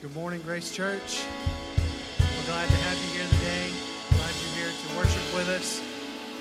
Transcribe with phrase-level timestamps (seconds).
[0.00, 1.24] Good morning, Grace Church.
[2.18, 3.68] We're glad to have you here today.
[4.08, 5.82] Glad you're here to worship with us.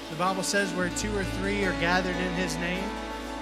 [0.10, 2.86] The Bible says where two or three are gathered in His name,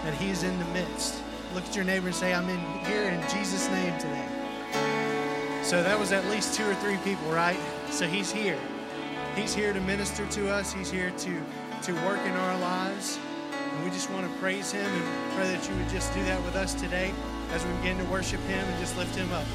[0.04, 1.22] that He's in the midst.
[1.54, 4.26] Look at your neighbor and say, I'm in here in Jesus' name today.
[5.62, 7.60] So that was at least two or three people, right?
[7.92, 8.58] So He's here.
[9.36, 10.74] He's here to minister to us.
[10.74, 11.42] He's here to,
[11.84, 13.20] to work in our lives.
[13.54, 16.44] And we just want to praise Him and pray that you would just do that
[16.44, 17.14] with us today
[17.52, 19.46] as we begin to worship Him and just lift Him up.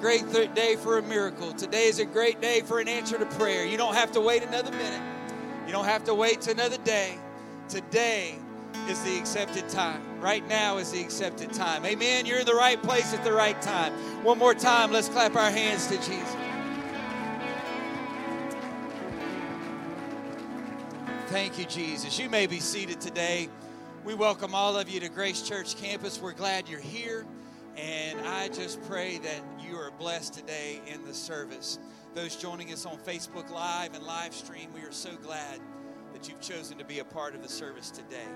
[0.00, 1.52] Great th- day for a miracle.
[1.52, 3.64] Today is a great day for an answer to prayer.
[3.66, 5.02] You don't have to wait another minute.
[5.66, 7.18] You don't have to wait to another day.
[7.68, 8.36] Today
[8.88, 10.02] is the accepted time.
[10.20, 11.84] Right now is the accepted time.
[11.84, 12.26] Amen.
[12.26, 13.92] You're in the right place at the right time.
[14.24, 16.36] One more time, let's clap our hands to Jesus.
[21.26, 22.18] Thank you, Jesus.
[22.18, 23.50] You may be seated today.
[24.04, 26.20] We welcome all of you to Grace Church campus.
[26.20, 27.26] We're glad you're here.
[27.78, 31.78] And I just pray that you are blessed today in the service.
[32.12, 35.60] Those joining us on Facebook Live and live stream, we are so glad
[36.12, 38.26] that you've chosen to be a part of the service today.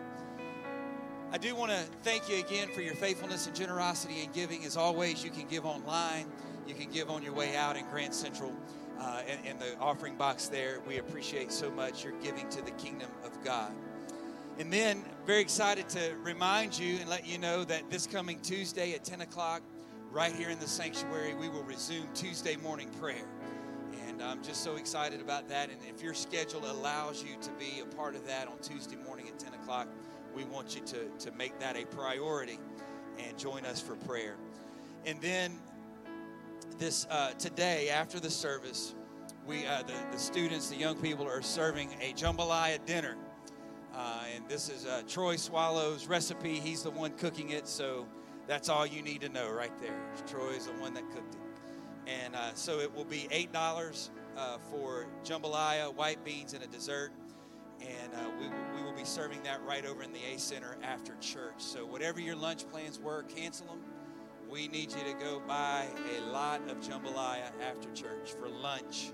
[1.33, 4.65] I do want to thank you again for your faithfulness and generosity and giving.
[4.65, 6.31] As always, you can give online,
[6.69, 8.53] you can give on your way out in Grand Central
[9.01, 10.79] uh, in, in the offering box there.
[10.87, 13.73] We appreciate so much your giving to the kingdom of God.
[14.59, 18.93] And then, very excited to remind you and let you know that this coming Tuesday
[18.93, 19.63] at 10 o'clock,
[20.11, 23.25] right here in the sanctuary, we will resume Tuesday morning prayer.
[24.09, 25.71] And I'm just so excited about that.
[25.71, 29.27] And if your schedule allows you to be a part of that on Tuesday morning
[29.29, 29.89] at 10 o'clock,
[30.35, 32.59] we want you to, to make that a priority
[33.19, 34.37] and join us for prayer.
[35.07, 35.59] And then
[36.79, 38.95] this uh, today after the service,
[39.47, 43.17] we uh, the, the students, the young people are serving a jambalaya dinner.
[43.95, 46.59] Uh, and this is uh, Troy Swallow's recipe.
[46.59, 48.07] He's the one cooking it, so
[48.47, 49.99] that's all you need to know right there.
[50.27, 51.41] Troy is the one that cooked it.
[52.07, 57.13] And uh, so it will be $8 uh, for jambalaya, white beans, and a dessert.
[57.81, 60.77] And uh, we, will, we will be serving that right over in the A Center
[60.83, 61.55] after church.
[61.59, 63.81] So whatever your lunch plans were, cancel them
[64.53, 69.13] we need you to go buy a lot of jambalaya after church for lunch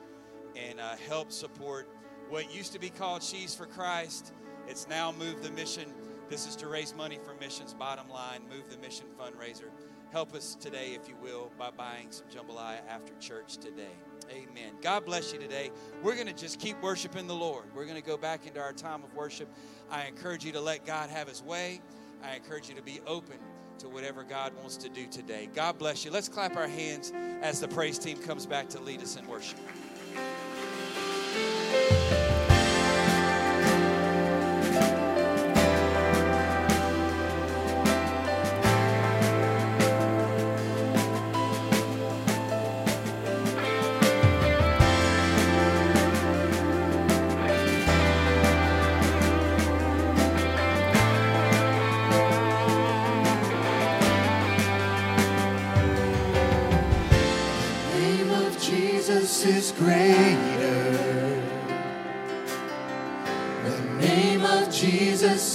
[0.57, 1.89] and uh, help support
[2.29, 4.33] what used to be called Sheaves for Christ.
[4.69, 5.87] It's now Move the Mission.
[6.29, 7.73] This is to raise money for missions.
[7.73, 9.71] Bottom line, Move the Mission fundraiser.
[10.13, 13.97] Help us today, if you will, by buying some jambalaya after church today.
[14.31, 14.75] Amen.
[14.83, 15.71] God bless you today.
[16.03, 17.65] We're going to just keep worshiping the Lord.
[17.75, 19.49] We're going to go back into our time of worship.
[19.91, 21.81] I encourage you to let God have his way.
[22.23, 23.39] I encourage you to be open
[23.79, 25.49] to whatever God wants to do today.
[25.55, 26.11] God bless you.
[26.11, 27.11] Let's clap our hands
[27.41, 29.59] as the praise team comes back to lead us in worship.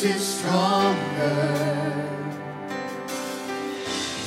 [0.04, 0.98] Is stronger.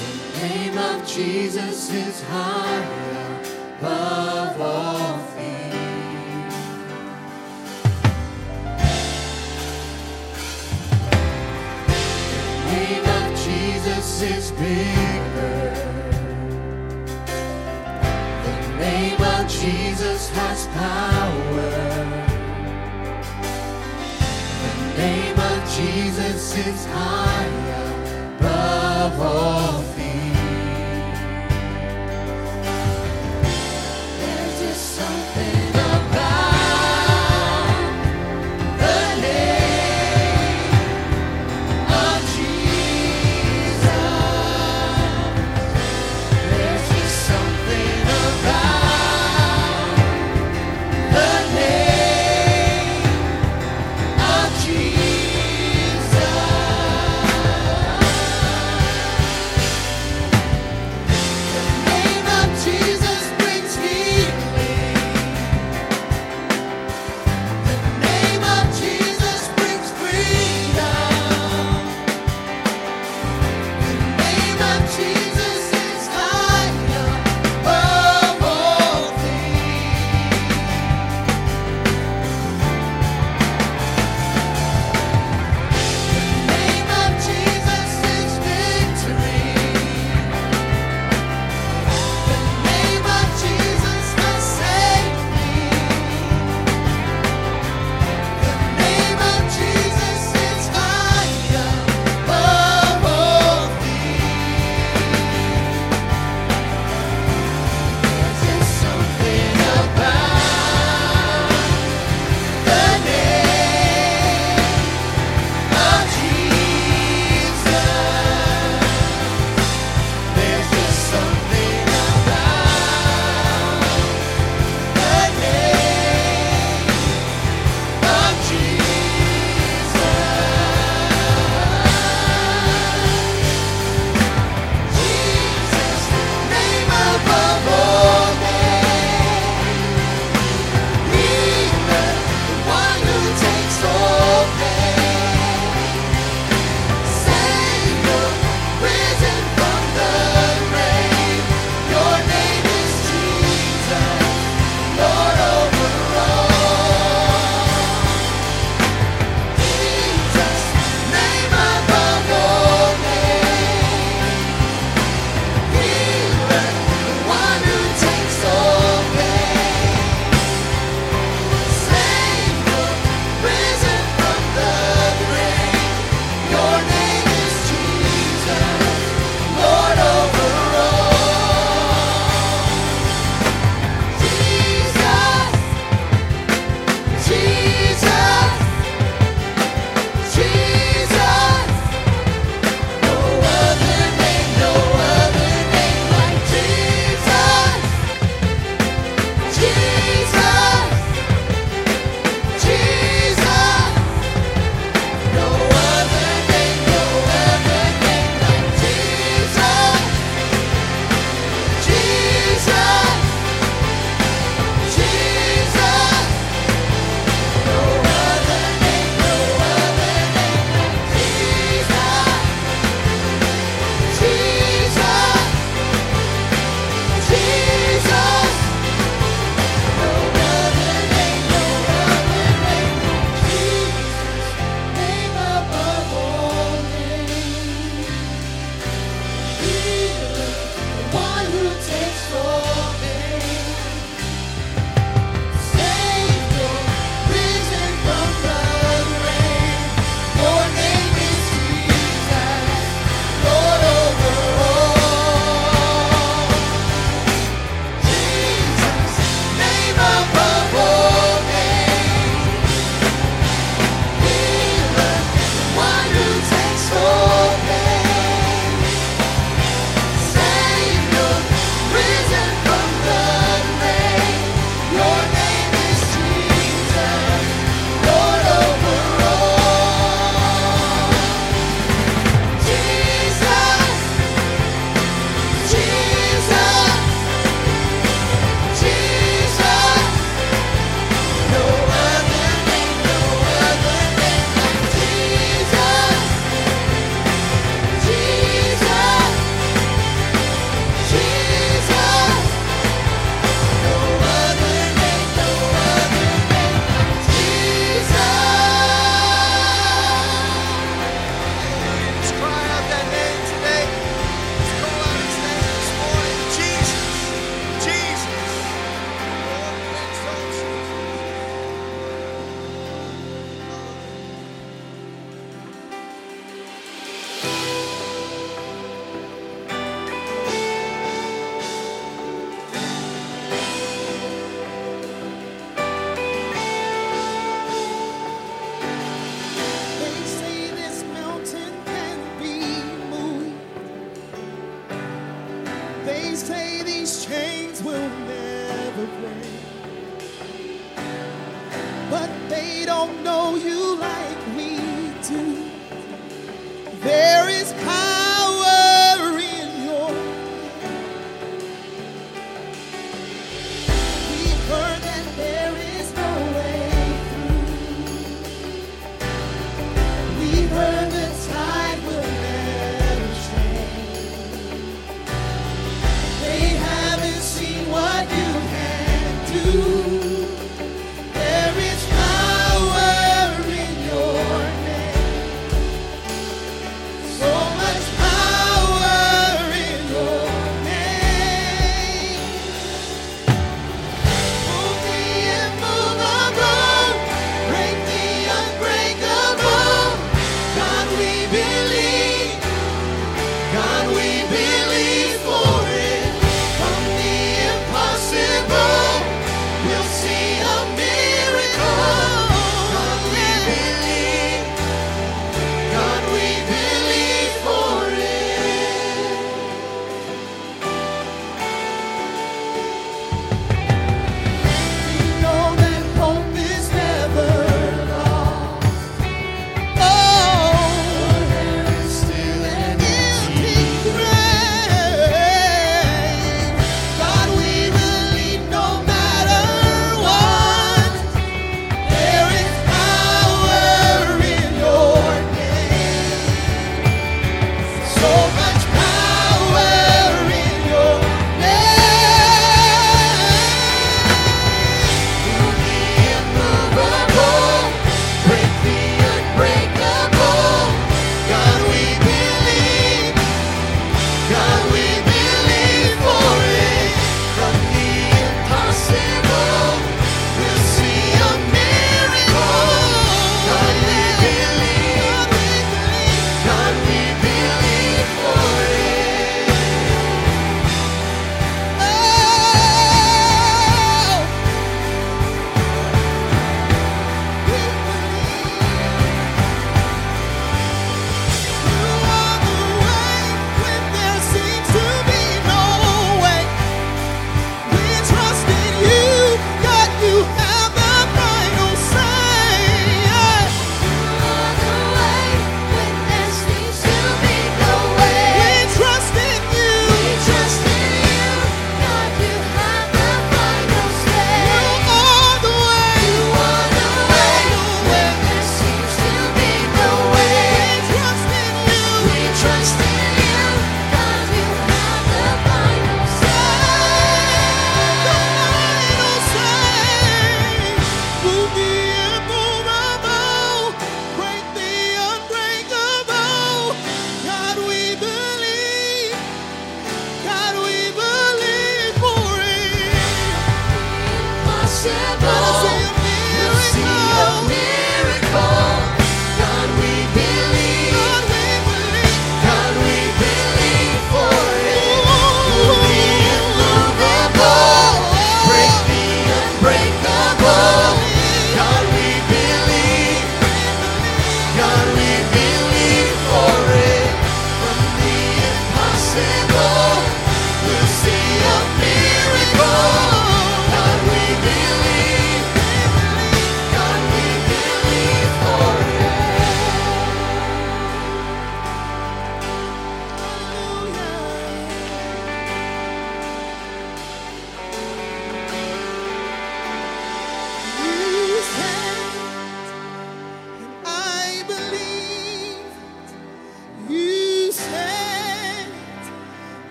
[0.00, 3.42] The name of Jesus is higher
[3.78, 6.54] above all things.
[11.84, 15.55] The name of Jesus is bigger.
[26.56, 27.25] Jesus is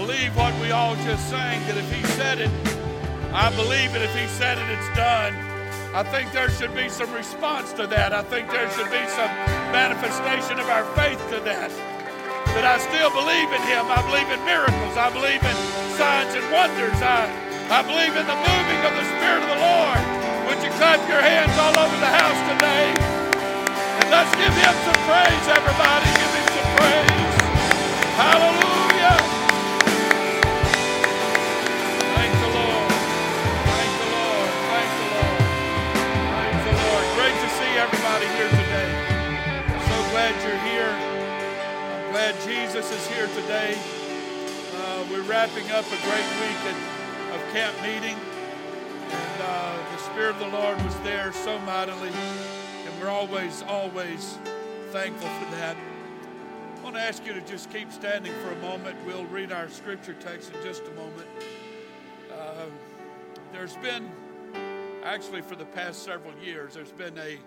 [0.00, 2.48] believe what we all just sang, that if He said it,
[3.36, 4.00] I believe it.
[4.00, 5.36] If He said it, it's done.
[5.92, 8.16] I think there should be some response to that.
[8.16, 9.28] I think there should be some
[9.76, 11.68] manifestation of our faith to that.
[12.56, 13.92] That I still believe in Him.
[13.92, 14.96] I believe in miracles.
[14.96, 15.56] I believe in
[16.00, 16.96] signs and wonders.
[17.04, 17.28] I,
[17.68, 20.00] I believe in the moving of the Spirit of the Lord.
[20.48, 22.88] Would you clap your hands all over the house today?
[24.00, 26.08] And let's give Him some praise, everybody.
[26.08, 27.36] Give Him some praise.
[28.16, 28.59] Hallelujah.
[42.30, 43.76] Glad Jesus is here today.
[44.76, 48.16] Uh, we're wrapping up a great week at, of camp meeting.
[49.10, 52.10] And uh, the Spirit of the Lord was there so mightily.
[52.10, 54.38] And we're always, always
[54.90, 55.76] thankful for that.
[56.76, 58.96] I want to ask you to just keep standing for a moment.
[59.04, 61.26] We'll read our scripture text in just a moment.
[62.32, 62.66] Uh,
[63.52, 64.08] there's been,
[65.02, 67.38] actually, for the past several years, there's been a,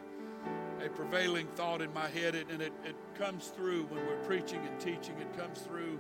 [0.84, 4.80] a prevailing thought in my head, and it, it comes through when we're preaching and
[4.80, 5.18] teaching.
[5.20, 6.00] It comes through.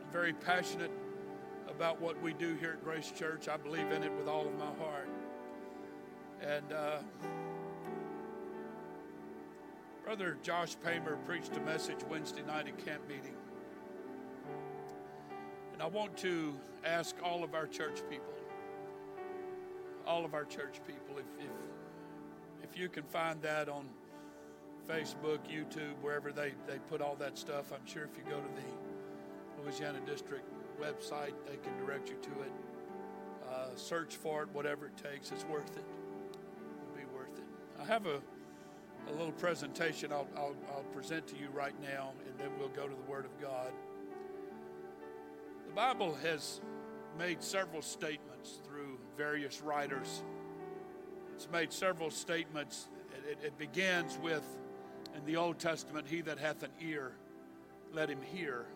[0.00, 0.90] I'm very passionate
[1.68, 3.48] about what we do here at Grace Church.
[3.48, 5.08] I believe in it with all of my heart.
[6.42, 6.98] And uh,
[10.04, 13.34] Brother Josh Paymer preached a message Wednesday night at camp meeting.
[15.72, 16.54] And I want to
[16.84, 18.34] ask all of our church people,
[20.06, 21.50] all of our church people, if, if,
[22.74, 23.88] if you can find that on
[24.88, 28.48] Facebook, YouTube, wherever they, they put all that stuff, I'm sure if you go to
[28.56, 30.44] the Louisiana District
[30.80, 32.52] website, they can direct you to it.
[33.48, 35.84] Uh, search for it, whatever it takes, it's worth it.
[36.82, 37.44] It'll be worth it.
[37.80, 38.20] I have a
[39.06, 42.88] a little presentation I'll, I'll, I'll, present to you right now, and then we'll go
[42.88, 43.70] to the Word of God.
[45.66, 46.62] The Bible has
[47.18, 50.22] made several statements through various writers.
[51.34, 52.88] It's made several statements.
[53.12, 54.44] It, it, it begins with,
[55.16, 57.12] in the Old Testament, He that hath an ear,
[57.92, 58.66] let him hear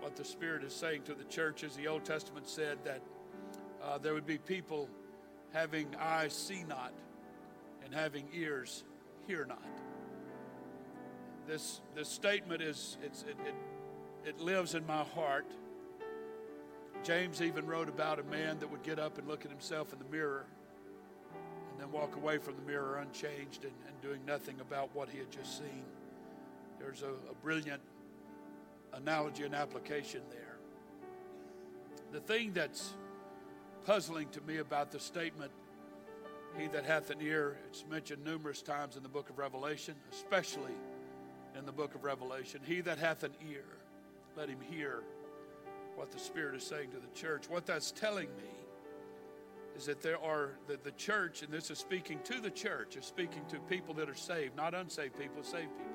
[0.00, 1.74] what the Spirit is saying to the churches.
[1.74, 3.02] The Old Testament said that
[3.82, 4.88] uh, there would be people
[5.52, 6.92] having eyes see not
[7.84, 8.84] and having ears
[9.26, 9.58] hear not.
[11.48, 13.54] This, this statement is, it, it,
[14.24, 15.50] it lives in my heart.
[17.02, 19.98] James even wrote about a man that would get up and look at himself in
[19.98, 20.46] the mirror
[21.80, 25.30] then walk away from the mirror unchanged and, and doing nothing about what he had
[25.30, 25.84] just seen.
[26.78, 27.82] There's a, a brilliant
[28.92, 30.56] analogy and application there.
[32.12, 32.94] The thing that's
[33.84, 35.52] puzzling to me about the statement
[36.58, 40.74] he that hath an ear, it's mentioned numerous times in the book of Revelation, especially
[41.56, 42.60] in the book of Revelation.
[42.64, 43.64] He that hath an ear,
[44.36, 45.02] let him hear
[45.94, 47.48] what the Spirit is saying to the church.
[47.48, 48.59] What that's telling me
[49.76, 53.04] is that there are, that the church, and this is speaking to the church, is
[53.04, 55.92] speaking to people that are saved, not unsaved people, saved people,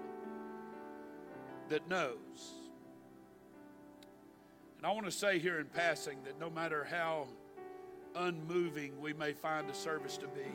[1.70, 2.54] that knows.
[4.78, 7.28] And I want to say here in passing that no matter how
[8.16, 10.48] unmoving we may find a service to be,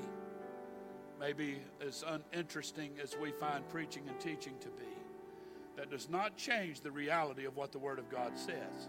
[1.19, 4.85] maybe as uninteresting as we find preaching and teaching to be,
[5.77, 8.89] that does not change the reality of what the Word of God says.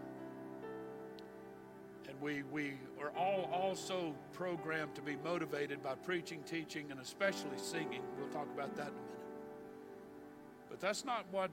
[2.11, 7.57] And we, we are all also programmed to be motivated by preaching, teaching, and especially
[7.57, 8.01] singing.
[8.17, 9.27] We'll talk about that in a minute.
[10.69, 11.51] But that's not what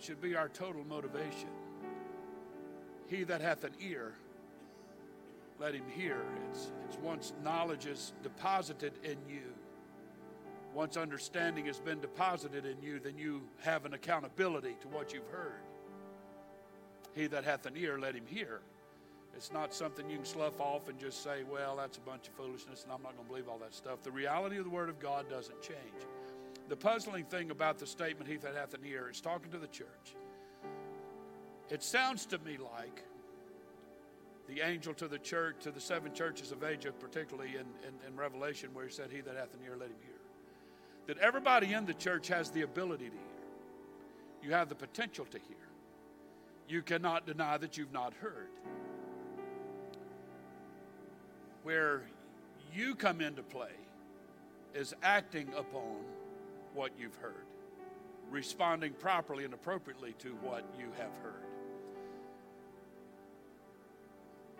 [0.00, 1.48] should be our total motivation.
[3.06, 4.14] He that hath an ear,
[5.60, 6.22] let him hear.
[6.50, 9.54] It's, it's once knowledge is deposited in you,
[10.74, 15.28] once understanding has been deposited in you, then you have an accountability to what you've
[15.28, 15.62] heard.
[17.14, 18.60] He that hath an ear, let him hear.
[19.36, 22.34] It's not something you can slough off and just say, well, that's a bunch of
[22.34, 24.02] foolishness and I'm not going to believe all that stuff.
[24.02, 25.78] The reality of the Word of God doesn't change.
[26.68, 29.66] The puzzling thing about the statement, he that hath an ear, is talking to the
[29.66, 30.14] church.
[31.68, 33.04] It sounds to me like
[34.48, 38.16] the angel to the church, to the seven churches of Asia, particularly in, in, in,
[38.16, 40.14] Revelation, where he said, He that hath an ear, let him hear.
[41.06, 43.20] That everybody in the church has the ability to hear.
[44.42, 45.56] You have the potential to hear.
[46.68, 48.48] You cannot deny that you've not heard.
[51.62, 52.02] Where
[52.74, 53.72] you come into play
[54.74, 55.96] is acting upon
[56.74, 57.46] what you've heard,
[58.30, 61.44] responding properly and appropriately to what you have heard.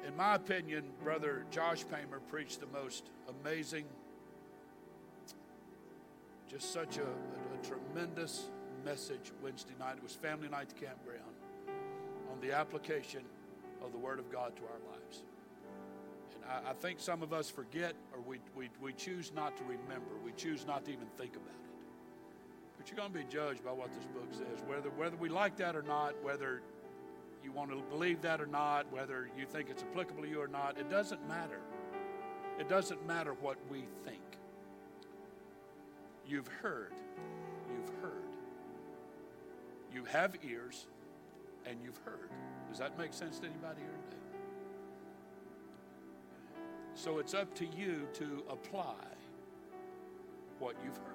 [0.06, 3.84] In my opinion, Brother Josh Paymer preached the most amazing,
[6.48, 8.46] just such a, a, a tremendous
[8.84, 9.96] message Wednesday night.
[9.98, 11.34] It was family night at the campground
[12.32, 13.20] on the application
[13.84, 15.22] of the Word of God to our lives.
[16.50, 20.10] I, I think some of us forget or we, we, we choose not to remember.
[20.24, 21.54] We choose not to even think about it.
[22.76, 25.56] But you're going to be judged by what this book says, whether, whether we like
[25.56, 26.62] that or not, whether
[27.44, 30.48] you want to believe that or not, whether you think it's applicable to you or
[30.48, 31.60] not, it doesn't matter.
[32.58, 34.20] It doesn't matter what we think.
[36.26, 36.92] You've heard.
[37.70, 38.22] You've heard.
[39.92, 40.86] You have ears
[41.66, 42.30] and you've heard.
[42.68, 44.29] Does that make sense to anybody here today?
[47.00, 49.06] So it's up to you to apply
[50.58, 51.06] what you've heard.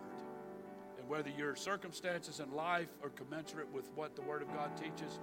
[0.98, 5.20] And whether your circumstances in life are commensurate with what the Word of God teaches,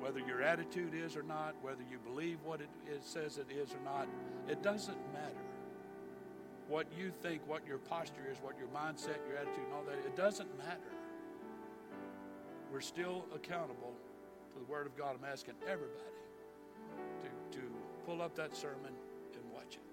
[0.00, 2.70] whether your attitude is or not, whether you believe what it,
[3.02, 4.08] says it is or not,
[4.48, 5.44] it doesn't matter.
[6.66, 9.98] What you think, what your posture is, what your mindset, your attitude, and all that,
[9.98, 10.96] it doesn't matter.
[12.72, 13.92] We're still accountable
[14.54, 15.14] to the Word of God.
[15.18, 15.92] I'm asking everybody
[17.52, 17.64] to, to
[18.06, 18.94] pull up that sermon
[19.34, 19.89] and watch it.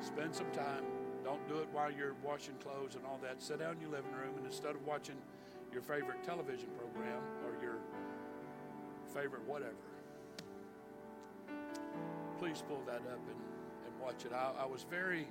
[0.00, 0.84] Spend some time.
[1.24, 3.42] Don't do it while you're washing clothes and all that.
[3.42, 5.16] Sit down in your living room and instead of watching
[5.72, 7.76] your favorite television program or your
[9.14, 9.72] favorite whatever,
[12.38, 13.40] please pull that up and,
[13.86, 14.32] and watch it.
[14.32, 15.26] I, I was very,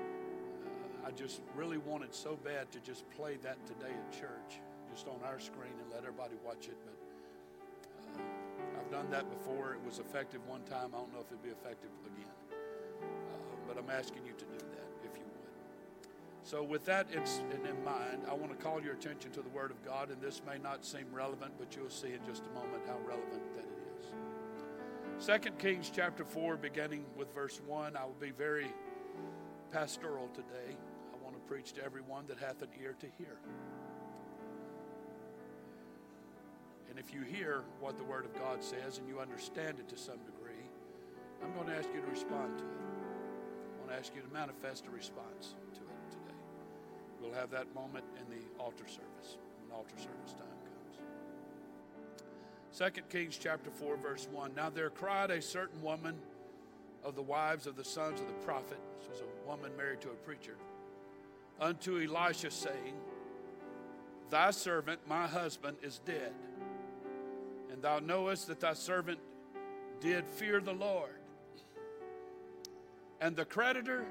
[0.00, 4.60] uh, I just really wanted so bad to just play that today at church,
[4.92, 6.76] just on our screen and let everybody watch it.
[6.84, 9.74] But uh, I've done that before.
[9.74, 10.90] It was effective one time.
[10.94, 12.49] I don't know if it'd be effective again.
[13.72, 16.08] But I'm asking you to do that if you would.
[16.42, 17.22] So, with that in,
[17.64, 20.42] in mind, I want to call your attention to the Word of God, and this
[20.44, 23.78] may not seem relevant, but you'll see in just a moment how relevant that it
[25.20, 25.44] is.
[25.44, 28.66] 2 Kings chapter 4, beginning with verse 1, I will be very
[29.70, 30.74] pastoral today.
[31.14, 33.38] I want to preach to everyone that hath an ear to hear.
[36.88, 39.96] And if you hear what the Word of God says and you understand it to
[39.96, 40.66] some degree,
[41.40, 42.89] I'm going to ask you to respond to it.
[43.90, 46.38] To ask you to manifest a response to it today.
[47.20, 50.46] We'll have that moment in the altar service when altar service time
[52.78, 52.94] comes.
[52.94, 54.54] 2 Kings chapter 4, verse 1.
[54.54, 56.14] Now there cried a certain woman
[57.02, 60.10] of the wives of the sons of the prophet, this was a woman married to
[60.10, 60.54] a preacher,
[61.60, 62.94] unto Elisha, saying,
[64.28, 66.32] Thy servant, my husband, is dead.
[67.72, 69.18] And thou knowest that thy servant
[70.00, 71.19] did fear the Lord.
[73.20, 74.06] And the creditor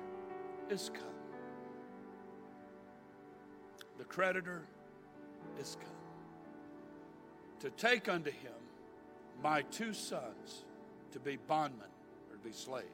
[0.70, 1.04] is come.
[3.98, 4.64] The creditor
[5.60, 5.90] is come
[7.60, 8.52] to take unto him
[9.44, 10.66] my two sons
[11.12, 11.88] to be bondmen
[12.30, 12.86] or to be slaves.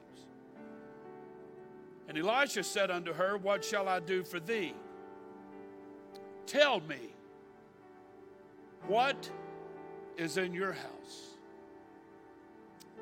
[2.08, 4.74] And Elisha said unto her, What shall I do for thee?
[6.46, 6.98] Tell me,
[8.86, 9.30] what
[10.16, 11.34] is in your house?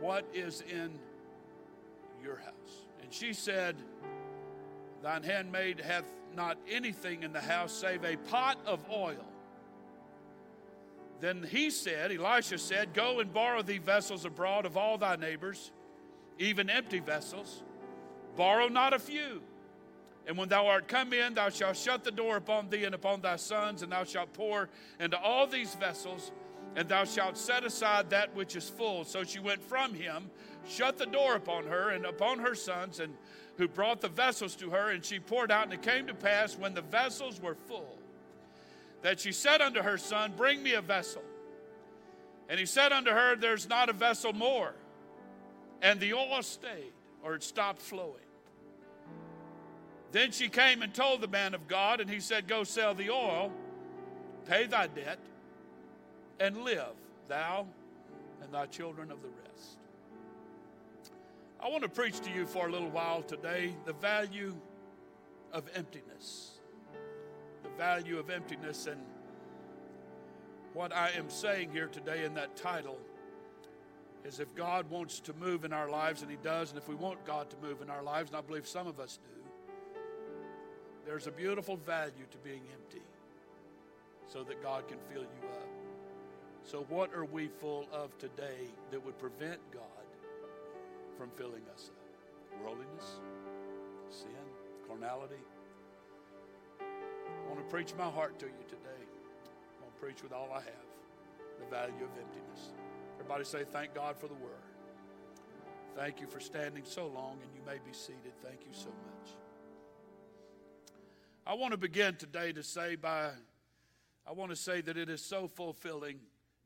[0.00, 0.90] What is in
[2.22, 2.83] your house?
[3.14, 3.76] She said,
[5.00, 9.24] Thine handmaid hath not anything in the house save a pot of oil.
[11.20, 15.70] Then he said, Elisha said, Go and borrow thee vessels abroad of all thy neighbors,
[16.40, 17.62] even empty vessels.
[18.36, 19.42] Borrow not a few.
[20.26, 23.20] And when thou art come in, thou shalt shut the door upon thee and upon
[23.20, 26.32] thy sons, and thou shalt pour into all these vessels,
[26.74, 29.04] and thou shalt set aside that which is full.
[29.04, 30.30] So she went from him,
[30.68, 33.14] shut the door upon her and upon her sons, and
[33.56, 35.64] who brought the vessels to her, and she poured out.
[35.64, 37.98] And it came to pass when the vessels were full,
[39.02, 41.22] that she said unto her son, Bring me a vessel.
[42.48, 44.74] And he said unto her, There's not a vessel more.
[45.82, 48.20] And the oil stayed, or it stopped flowing.
[50.12, 53.10] Then she came and told the man of God, and he said, Go sell the
[53.10, 53.52] oil,
[54.46, 55.18] pay thy debt,
[56.38, 56.94] and live,
[57.28, 57.66] thou
[58.44, 59.53] and thy children of the rest.
[61.64, 64.54] I want to preach to you for a little while today the value
[65.50, 66.60] of emptiness.
[67.62, 69.00] The value of emptiness, and
[70.74, 72.98] what I am saying here today in that title
[74.26, 76.96] is if God wants to move in our lives, and He does, and if we
[76.96, 80.00] want God to move in our lives, and I believe some of us do,
[81.06, 83.06] there's a beautiful value to being empty
[84.30, 85.68] so that God can fill you up.
[86.62, 90.03] So, what are we full of today that would prevent God
[91.16, 92.04] from filling us up?
[92.62, 93.20] worldliness,
[94.10, 94.30] sin,
[94.86, 95.42] carnality.
[96.80, 99.02] I want to preach my heart to you today.
[99.02, 100.88] I want to preach with all I have
[101.58, 102.72] the value of emptiness.
[103.18, 104.50] Everybody say, Thank God for the word.
[105.96, 108.32] Thank you for standing so long, and you may be seated.
[108.42, 109.36] Thank you so much.
[111.46, 113.30] I want to begin today to say by
[114.26, 116.18] I want to say that it is so fulfilling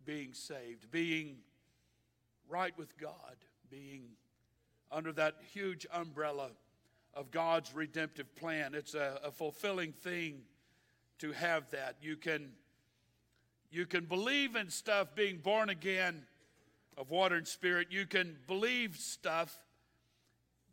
[0.04, 1.38] being saved, being
[2.48, 3.36] right with God,
[3.68, 4.10] being
[4.90, 6.50] under that huge umbrella
[7.14, 8.74] of God's redemptive plan.
[8.74, 10.42] It's a, a fulfilling thing
[11.18, 11.96] to have that.
[12.00, 12.52] You can
[13.70, 16.22] you can believe in stuff being born again
[16.96, 17.88] of water and spirit.
[17.90, 19.58] You can believe stuff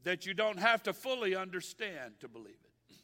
[0.04, 2.96] that you don't have to fully understand to believe it.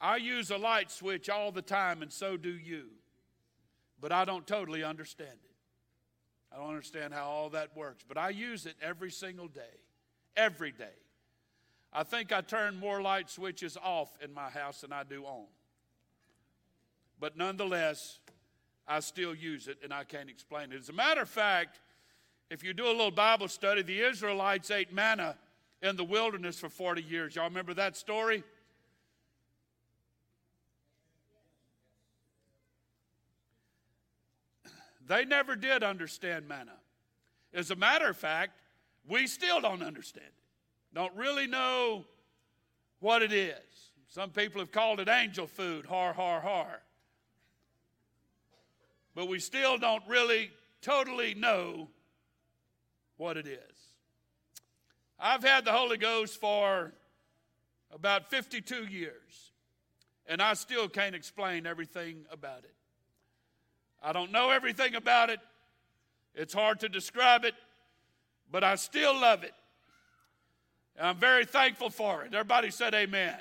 [0.00, 2.88] I use a light switch all the time, and so do you.
[4.00, 5.53] But I don't totally understand it.
[6.54, 9.62] I don't understand how all that works, but I use it every single day.
[10.36, 10.84] Every day.
[11.92, 15.46] I think I turn more light switches off in my house than I do on.
[17.18, 18.18] But nonetheless,
[18.86, 20.78] I still use it and I can't explain it.
[20.78, 21.80] As a matter of fact,
[22.50, 25.36] if you do a little Bible study, the Israelites ate manna
[25.82, 27.34] in the wilderness for 40 years.
[27.34, 28.44] Y'all remember that story?
[35.06, 36.76] They never did understand manna.
[37.52, 38.58] As a matter of fact,
[39.06, 40.94] we still don't understand it.
[40.94, 42.04] Don't really know
[43.00, 43.56] what it is.
[44.08, 46.80] Some people have called it angel food, har, har, har.
[49.14, 50.50] But we still don't really
[50.80, 51.88] totally know
[53.16, 53.58] what it is.
[55.18, 56.92] I've had the Holy Ghost for
[57.92, 59.52] about 52 years,
[60.26, 62.74] and I still can't explain everything about it.
[64.04, 65.40] I don't know everything about it.
[66.34, 67.54] It's hard to describe it,
[68.52, 69.54] but I still love it.
[70.96, 72.34] And I'm very thankful for it.
[72.34, 73.40] Everybody said amen.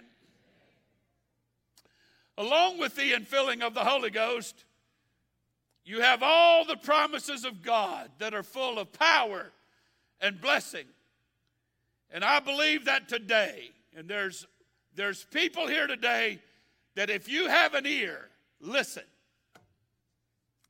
[2.37, 4.63] Along with the infilling of the Holy Ghost,
[5.83, 9.51] you have all the promises of God that are full of power
[10.21, 10.85] and blessing.
[12.09, 14.47] And I believe that today, and there's,
[14.95, 16.39] there's people here today
[16.95, 18.29] that if you have an ear,
[18.61, 19.03] listen.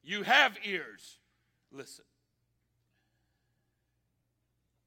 [0.03, 1.17] You have ears,
[1.71, 2.05] listen.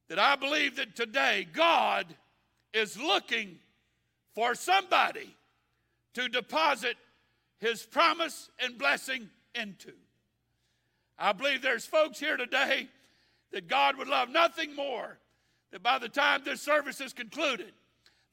[0.09, 2.05] That I believe that today God
[2.73, 3.57] is looking
[4.33, 5.35] for somebody
[6.13, 6.95] to deposit
[7.59, 9.91] his promise and blessing into.
[11.17, 12.87] I believe there's folks here today
[13.51, 15.17] that God would love nothing more
[15.71, 17.73] that by the time this service is concluded,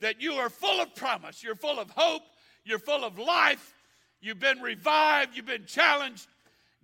[0.00, 2.22] that you are full of promise, you're full of hope,
[2.64, 3.74] you're full of life,
[4.20, 6.26] you've been revived, you've been challenged,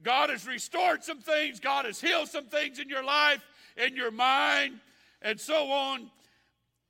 [0.03, 3.45] God has restored some things, God has healed some things in your life,
[3.77, 4.81] in your mind,
[5.23, 6.11] and so on.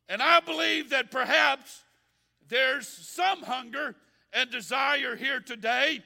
[0.09, 1.83] And I believe that perhaps
[2.49, 3.95] there's some hunger
[4.33, 6.03] and desire here today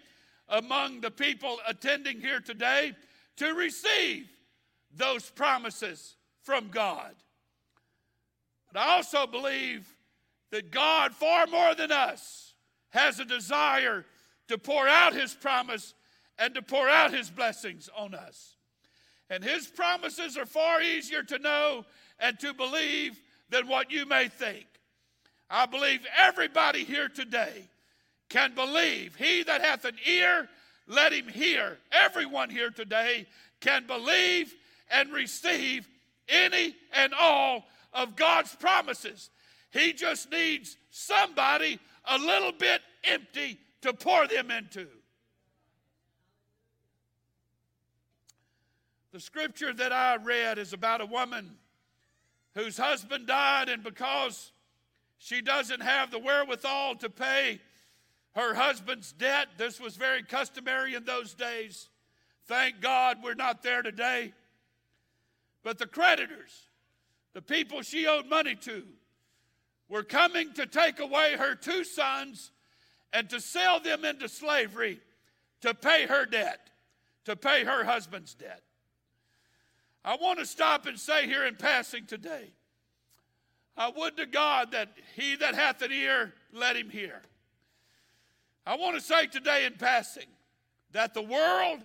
[0.48, 2.92] among the people attending here today
[3.36, 4.28] to receive
[4.94, 7.14] those promises from God.
[8.72, 9.86] But I also believe
[10.50, 12.54] that God, far more than us,
[12.90, 14.04] has a desire
[14.48, 15.94] to pour out His promise
[16.38, 18.56] and to pour out His blessings on us.
[19.30, 21.84] And His promises are far easier to know
[22.18, 23.20] and to believe
[23.50, 24.66] than what you may think.
[25.50, 27.68] I believe everybody here today
[28.28, 29.14] can believe.
[29.16, 30.48] He that hath an ear,
[30.86, 31.78] let him hear.
[31.92, 33.26] Everyone here today
[33.60, 34.54] can believe
[34.90, 35.88] and receive
[36.28, 39.30] any and all of God's promises.
[39.70, 44.88] He just needs somebody a little bit empty to pour them into.
[49.14, 51.48] The scripture that I read is about a woman
[52.56, 54.50] whose husband died, and because
[55.18, 57.60] she doesn't have the wherewithal to pay
[58.34, 61.90] her husband's debt, this was very customary in those days.
[62.48, 64.32] Thank God we're not there today.
[65.62, 66.66] But the creditors,
[67.34, 68.82] the people she owed money to,
[69.88, 72.50] were coming to take away her two sons
[73.12, 74.98] and to sell them into slavery
[75.60, 76.68] to pay her debt,
[77.26, 78.63] to pay her husband's debt.
[80.04, 82.52] I want to stop and say here in passing today
[83.76, 87.22] I would to God that he that hath an ear, let him hear.
[88.66, 90.28] I want to say today in passing
[90.92, 91.80] that the world,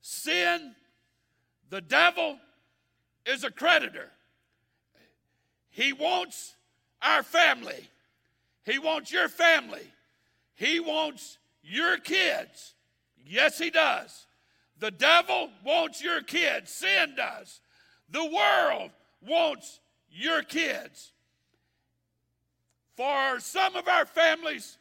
[0.00, 0.74] sin,
[1.68, 2.38] the devil
[3.26, 4.08] is a creditor.
[5.68, 6.56] He wants
[7.02, 7.88] our family,
[8.64, 9.92] he wants your family,
[10.54, 12.74] he wants your kids.
[13.24, 14.26] Yes, he does.
[14.80, 17.60] The devil wants your kids, sin does.
[18.10, 19.78] The world wants
[20.10, 21.12] your kids.
[22.96, 24.78] For some of our families,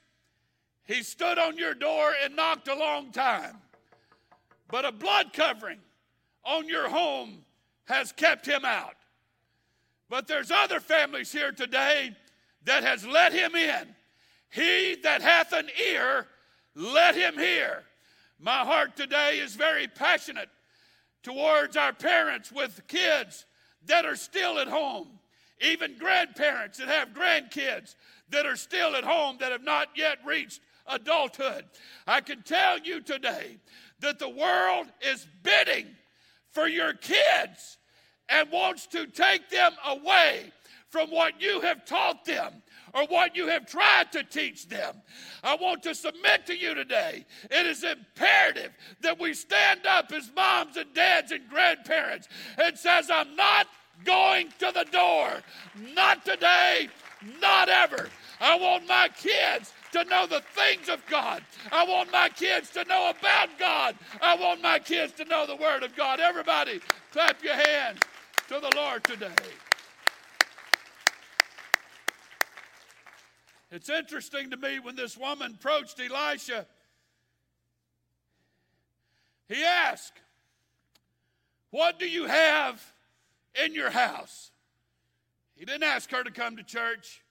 [0.86, 3.58] he stood on your door and knocked a long time.
[4.70, 5.80] But a blood covering
[6.46, 7.44] on your home
[7.86, 8.96] has kept him out.
[10.10, 12.16] But there's other families here today
[12.64, 13.96] that has let him in.
[14.50, 16.28] He that hath an ear,
[16.74, 17.84] let him hear.
[18.42, 20.48] My heart today is very passionate
[21.24, 23.46] towards our parents with kids
[23.86, 25.10] that are still at home,
[25.60, 27.96] even grandparents that have grandkids
[28.30, 31.66] that are still at home that have not yet reached adulthood.
[32.08, 33.58] I can tell you today
[34.00, 35.88] that the world is bidding
[36.52, 37.78] for your kids
[38.30, 40.54] and wants to take them away
[40.90, 42.64] from what you have taught them
[42.94, 44.96] or what you have tried to teach them.
[45.44, 47.26] I want to submit to you today.
[47.50, 48.72] It is imperative
[49.02, 52.28] that we stand up as moms and dads and grandparents
[52.58, 53.68] and says, I'm not
[54.06, 55.42] going to the door.
[55.94, 56.90] Not today,
[57.42, 58.10] not ever.
[58.40, 61.44] I want my kids to know the things of God.
[61.72, 63.96] I want my kids to know about God.
[64.22, 66.20] I want my kids to know the Word of God.
[66.20, 66.80] Everybody,
[67.12, 68.00] clap your hands
[68.48, 69.28] to the Lord today.
[73.72, 76.66] It's interesting to me when this woman approached Elisha,
[79.48, 80.14] he asked,
[81.72, 82.84] What do you have
[83.64, 84.52] in your house?
[85.56, 87.22] He didn't ask her to come to church.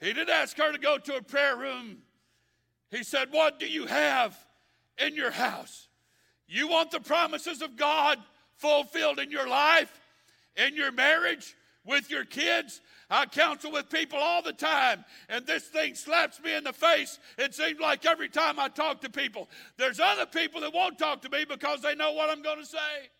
[0.00, 1.98] He didn't ask her to go to a prayer room.
[2.90, 4.36] He said, What do you have
[4.98, 5.88] in your house?
[6.46, 8.18] You want the promises of God
[8.56, 10.00] fulfilled in your life,
[10.56, 11.54] in your marriage,
[11.84, 12.80] with your kids?
[13.10, 17.18] I counsel with people all the time, and this thing slaps me in the face.
[17.38, 21.22] It seems like every time I talk to people, there's other people that won't talk
[21.22, 23.10] to me because they know what I'm going to say.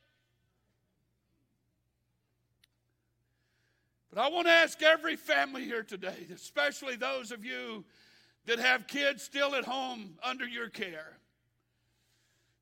[4.12, 7.84] But I want to ask every family here today, especially those of you
[8.46, 11.18] that have kids still at home under your care.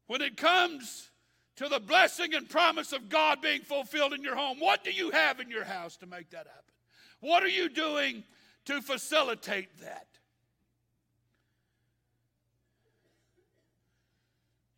[0.06, 1.10] When it comes
[1.56, 5.10] to the blessing and promise of God being fulfilled in your home, what do you
[5.10, 6.74] have in your house to make that happen?
[7.20, 8.24] What are you doing
[8.64, 10.06] to facilitate that?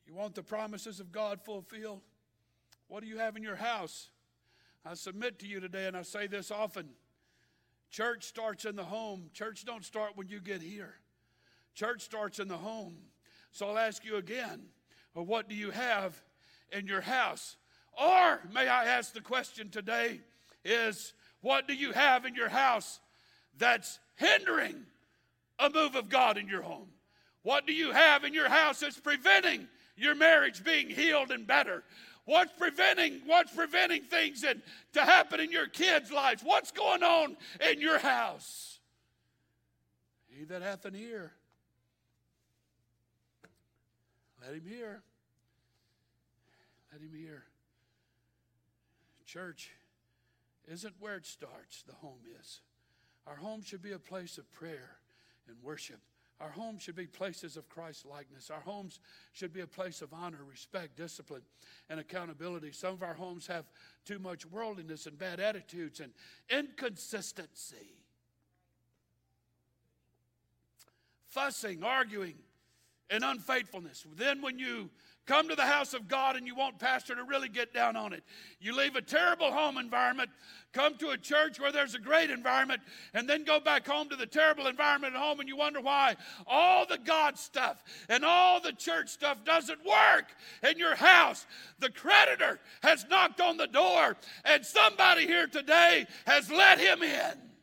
[0.07, 2.01] You want the promises of God fulfilled?
[2.89, 4.11] What do you have in your house?
[4.85, 6.91] I submit to you today, and I say this often
[7.91, 9.31] church starts in the home.
[9.33, 10.95] Church don't start when you get here,
[11.75, 12.97] church starts in the home.
[13.53, 14.66] So I'll ask you again
[15.14, 16.20] well, what do you have
[16.72, 17.56] in your house?
[18.00, 20.20] Or may I ask the question today
[20.64, 23.00] is what do you have in your house
[23.58, 24.84] that's hindering
[25.58, 26.88] a move of God in your home?
[27.42, 31.84] What do you have in your house that's preventing your marriage being healed and better?
[32.24, 34.62] What's preventing what's preventing things in,
[34.94, 36.42] to happen in your kids' lives?
[36.42, 37.36] What's going on
[37.70, 38.78] in your house?
[40.28, 41.32] He that hath an ear,
[44.42, 45.02] let him hear.
[47.01, 47.45] Him hear.
[49.26, 49.70] Church
[50.68, 52.61] isn't where it starts, the home is.
[53.26, 54.97] Our home should be a place of prayer
[55.49, 56.01] and worship
[56.40, 58.51] our homes should be places of Christ likeness.
[58.51, 58.99] Our homes
[59.32, 61.42] should be a place of honor, respect, discipline,
[61.88, 62.72] and accountability.
[62.72, 63.64] Some of our homes have
[64.05, 66.12] too much worldliness and bad attitudes and
[66.51, 67.97] inconsistency.
[71.28, 72.34] Fussing, arguing,
[73.11, 74.05] and unfaithfulness.
[74.16, 74.90] Then, when you
[75.27, 78.12] come to the house of God and you want pastor to really get down on
[78.12, 78.22] it.
[78.61, 80.31] You leave a terrible home environment,
[80.72, 82.83] come to a church where there's a great environment,
[83.14, 86.16] and then go back home to the terrible environment at home and you wonder why
[86.47, 90.27] all the God stuff and all the church stuff doesn't work
[90.68, 91.47] in your house.
[91.79, 97.53] The creditor has knocked on the door and somebody here today has let him in.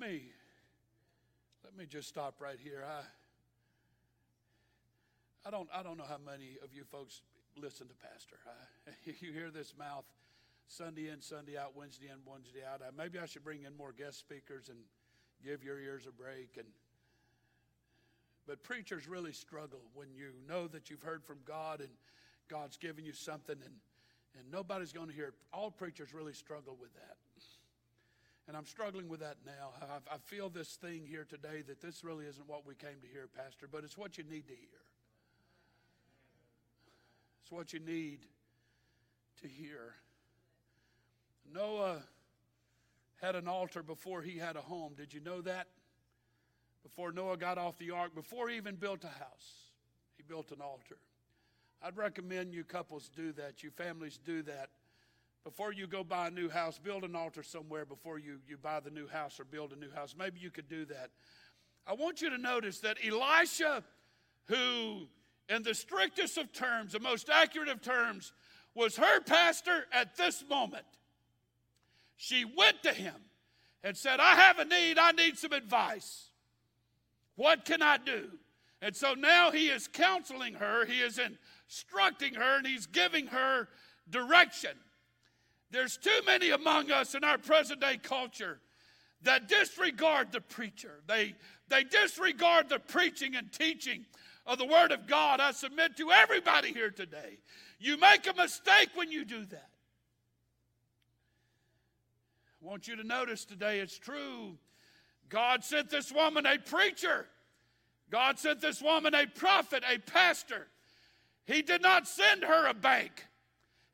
[0.00, 0.22] Let me
[1.62, 2.82] let me just stop right here.
[2.84, 3.02] I
[5.46, 7.22] I don't I don't know how many of you folks
[7.56, 8.36] listen to pastor.
[8.46, 8.90] I,
[9.20, 10.04] you hear this mouth
[10.66, 12.80] Sunday in, Sunday out, Wednesday in, Wednesday out.
[12.82, 14.78] I, maybe I should bring in more guest speakers and
[15.44, 16.66] give your ears a break and
[18.46, 21.90] but preachers really struggle when you know that you've heard from God and
[22.48, 23.74] God's given you something and
[24.36, 25.34] and nobody's going to hear it.
[25.52, 27.16] All preachers really struggle with that.
[28.46, 29.70] And I'm struggling with that now.
[29.80, 33.08] I, I feel this thing here today that this really isn't what we came to
[33.08, 34.82] hear, Pastor, but it's what you need to hear.
[37.42, 38.20] It's what you need
[39.42, 39.94] to hear.
[41.52, 42.02] Noah
[43.20, 44.92] had an altar before he had a home.
[44.96, 45.68] Did you know that?
[46.84, 49.72] before Noah got off the ark, before he even built a house,
[50.16, 50.98] he built an altar.
[51.82, 54.68] I'd recommend you couples do that, you families do that.
[55.44, 58.80] Before you go buy a new house, build an altar somewhere before you, you buy
[58.80, 60.14] the new house or build a new house.
[60.18, 61.10] Maybe you could do that.
[61.86, 63.84] I want you to notice that Elisha,
[64.46, 65.06] who,
[65.50, 68.32] in the strictest of terms, the most accurate of terms,
[68.74, 70.86] was her pastor at this moment,
[72.16, 73.14] she went to him
[73.82, 76.30] and said, I have a need, I need some advice.
[77.36, 78.30] What can I do?
[78.80, 83.68] And so now he is counseling her, he is instructing her, and he's giving her
[84.08, 84.70] direction.
[85.74, 88.60] There's too many among us in our present day culture
[89.22, 91.00] that disregard the preacher.
[91.08, 91.34] They,
[91.68, 94.06] they disregard the preaching and teaching
[94.46, 95.40] of the Word of God.
[95.40, 97.38] I submit to everybody here today.
[97.80, 99.68] You make a mistake when you do that.
[102.62, 104.56] I want you to notice today it's true.
[105.28, 107.26] God sent this woman a preacher.
[108.10, 110.68] God sent this woman a prophet, a pastor.
[111.46, 113.26] He did not send her a bank.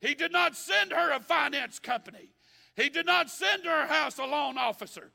[0.01, 2.33] He did not send her a finance company.
[2.75, 5.11] He did not send her a house a loan officer.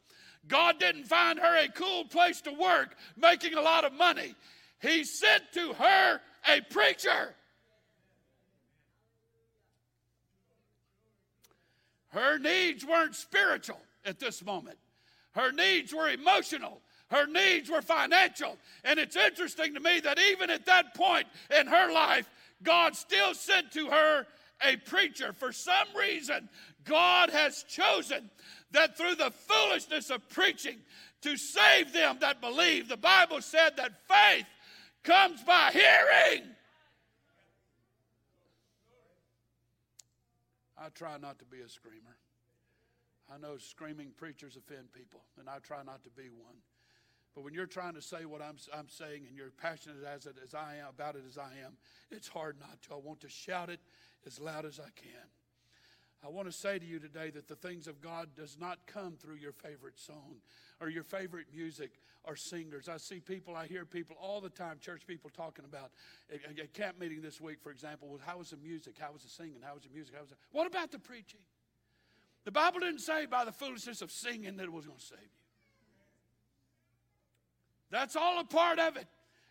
[0.49, 4.35] God didn't find her a cool place to work making a lot of money.
[4.81, 7.35] He sent to her a preacher.
[12.11, 14.79] Her needs weren't spiritual at this moment,
[15.33, 16.81] her needs were emotional.
[17.09, 18.59] Her needs were financial.
[18.83, 22.29] And it's interesting to me that even at that point in her life,
[22.65, 24.27] God still sent to her
[24.63, 25.33] a preacher.
[25.33, 26.49] For some reason,
[26.85, 28.31] God has chosen
[28.73, 30.79] that through the foolishness of preaching
[31.23, 32.89] to save them that believe.
[32.89, 34.47] The Bible said that faith
[35.03, 36.45] comes by hearing.
[40.79, 42.17] I try not to be a screamer.
[43.33, 46.57] I know screaming preachers offend people, and I try not to be one.
[47.35, 50.37] But when you're trying to say what I'm, I'm saying and you're passionate as, it,
[50.43, 51.77] as I am about it as I am,
[52.11, 52.95] it's hard not to.
[52.95, 53.81] I want to shout it
[54.27, 55.29] as loud as I can.
[56.25, 59.17] I want to say to you today that the things of God does not come
[59.17, 60.37] through your favorite song
[60.81, 61.93] or your favorite music
[62.25, 62.89] or singers.
[62.89, 65.93] I see people, I hear people all the time, church people talking about
[66.33, 68.97] a, camp meeting this week, for example, was how was the music?
[68.99, 69.59] How was the singing?
[69.63, 70.15] How was the music?
[70.15, 71.41] How was the, what about the preaching?
[72.45, 75.19] The Bible didn't say by the foolishness of singing that it was going to save
[75.21, 75.29] you.
[77.91, 79.07] That's all a part of it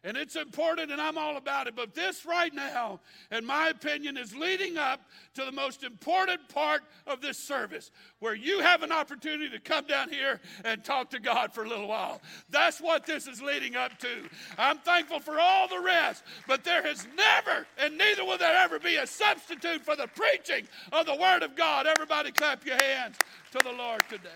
[0.06, 1.76] and it's important and I'm all about it.
[1.76, 2.99] But this right now,
[3.32, 5.01] in my opinion, is leading up
[5.34, 9.86] to the most important part of this service where you have an opportunity to come
[9.86, 12.22] down here and talk to God for a little while.
[12.51, 14.30] That's what this is leading up to.
[14.60, 18.78] I'm thankful for all the rest, but there has never, and neither will there ever
[18.78, 21.88] be, a substitute for the preaching of the Word of God.
[21.88, 23.18] Everybody clap your hands
[23.51, 24.30] to the Lord today.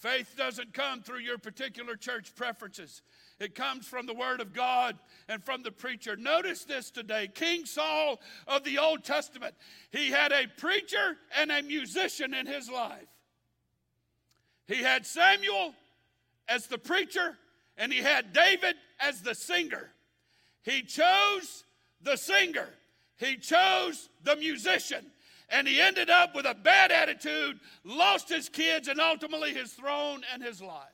[0.00, 3.02] Faith doesn't come through your particular church preferences.
[3.38, 4.98] It comes from the Word of God
[5.28, 6.16] and from the preacher.
[6.16, 9.54] Notice this today King Saul of the Old Testament,
[9.90, 13.08] he had a preacher and a musician in his life.
[14.66, 15.74] He had Samuel
[16.48, 17.36] as the preacher,
[17.76, 19.90] and he had David as the singer.
[20.62, 21.64] He chose
[22.00, 22.68] the singer,
[23.18, 25.04] he chose the musician,
[25.50, 30.22] and he ended up with a bad attitude, lost his kids, and ultimately his throne
[30.32, 30.86] and his life.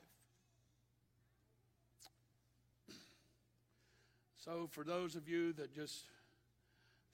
[4.39, 6.05] So, for those of you that just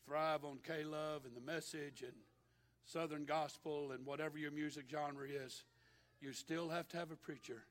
[0.07, 2.12] thrive on K Love and the message and
[2.84, 5.64] Southern gospel and whatever your music genre is,
[6.20, 7.64] you still have to have a preacher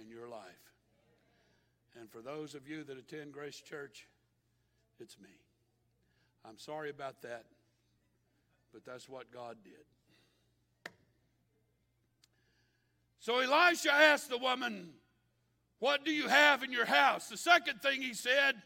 [0.00, 0.72] in your life.
[1.98, 4.06] And for those of you that attend Grace Church,
[5.00, 5.30] it's me.
[6.44, 7.44] I'm sorry about that
[8.74, 10.92] but that's what God did.
[13.20, 14.90] So Elisha asked the woman,
[15.78, 17.28] What do you have in your house?
[17.28, 18.56] The second thing he said,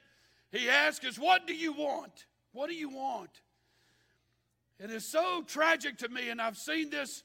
[0.50, 2.24] he asked is, What do you want?
[2.52, 3.30] What do you want?
[4.80, 7.22] It is so tragic to me, and I've seen this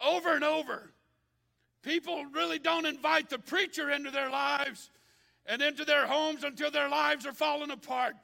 [0.00, 0.92] over and over.
[1.82, 4.88] People really don't invite the preacher into their lives
[5.46, 8.14] and into their homes until their lives are falling apart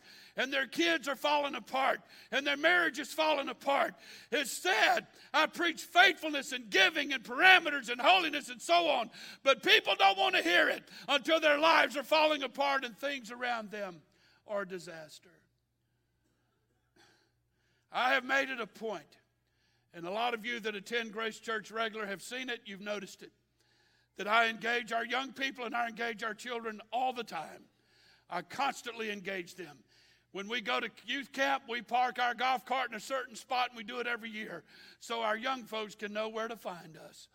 [0.40, 2.00] and their kids are falling apart
[2.32, 3.94] and their marriage is falling apart.
[4.32, 5.06] Instead.
[5.32, 9.10] I preach faithfulness and giving and parameters and holiness and so on,
[9.44, 13.30] but people don't want to hear it until their lives are falling apart and things
[13.30, 13.98] around them
[14.48, 15.28] are a disaster.
[17.92, 19.18] I have made it a point,
[19.94, 23.22] and a lot of you that attend Grace Church regular have seen it, you've noticed
[23.22, 23.32] it,
[24.16, 27.64] that I engage our young people and I engage our children all the time.
[28.28, 29.76] I constantly engage them.
[30.32, 33.70] When we go to youth camp, we park our golf cart in a certain spot
[33.70, 34.62] and we do it every year
[35.00, 37.28] so our young folks can know where to find us.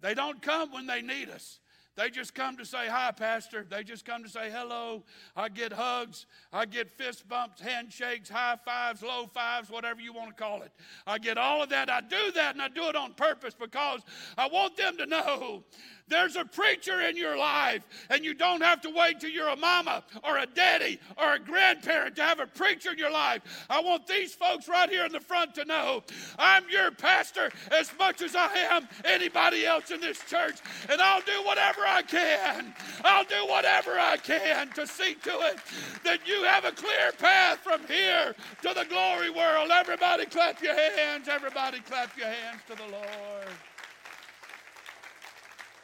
[0.00, 1.60] They don't come when they need us.
[1.94, 3.66] They just come to say hi, Pastor.
[3.68, 5.04] They just come to say hello.
[5.36, 6.24] I get hugs.
[6.50, 10.72] I get fist bumps, handshakes, high fives, low fives, whatever you want to call it.
[11.06, 11.90] I get all of that.
[11.90, 14.00] I do that and I do it on purpose because
[14.38, 15.64] I want them to know
[16.12, 19.56] there's a preacher in your life, and you don't have to wait till you're a
[19.56, 23.66] mama or a daddy or a grandparent to have a preacher in your life.
[23.70, 26.02] I want these folks right here in the front to know
[26.38, 30.58] I'm your pastor as much as I am anybody else in this church,
[30.88, 32.74] and I'll do whatever I can.
[33.04, 35.58] I'll do whatever I can to see to it
[36.04, 39.70] that you have a clear path from here to the glory world.
[39.70, 41.28] Everybody clap your hands.
[41.28, 43.71] Everybody clap your hands to the Lord.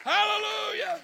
[0.03, 1.01] Hallelujah.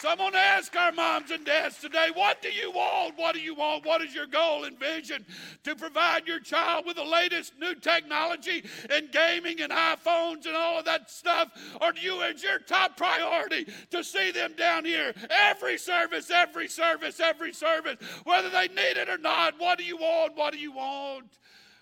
[0.00, 3.18] So I'm going to ask our moms and dads today, what do you want?
[3.18, 3.84] What do you want?
[3.84, 5.26] What is your goal and vision?
[5.64, 10.78] To provide your child with the latest new technology and gaming and iPhones and all
[10.78, 11.50] of that stuff?
[11.82, 16.68] Or do you, is your top priority to see them down here every service, every
[16.68, 19.60] service, every service, whether they need it or not?
[19.60, 20.34] What do you want?
[20.34, 21.26] What do you want?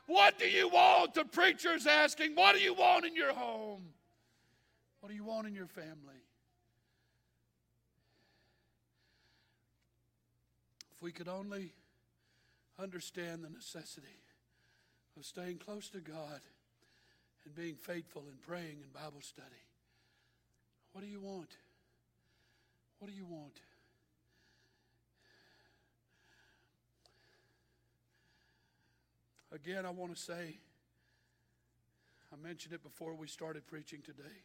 [0.09, 1.15] What do you want?
[1.15, 3.83] The preacher's asking, what do you want in your home?
[4.99, 6.18] What do you want in your family?
[10.99, 11.70] If we could only
[12.76, 14.18] understand the necessity
[15.16, 16.40] of staying close to God
[17.44, 19.46] and being faithful in praying and Bible study.
[20.92, 21.51] What do you want?
[22.99, 23.61] What do you want?
[29.53, 30.59] Again, I want to say,
[32.32, 34.42] I mentioned it before we started preaching today,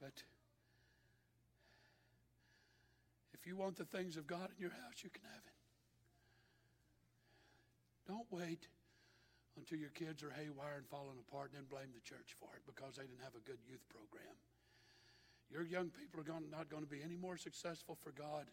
[0.00, 0.22] but
[3.44, 5.52] If you want the things of God in your house, you can have it.
[8.08, 8.72] Don't wait
[9.60, 12.64] until your kids are haywire and falling apart and then blame the church for it
[12.64, 14.32] because they didn't have a good youth program.
[15.52, 18.48] Your young people are not going to be any more successful for God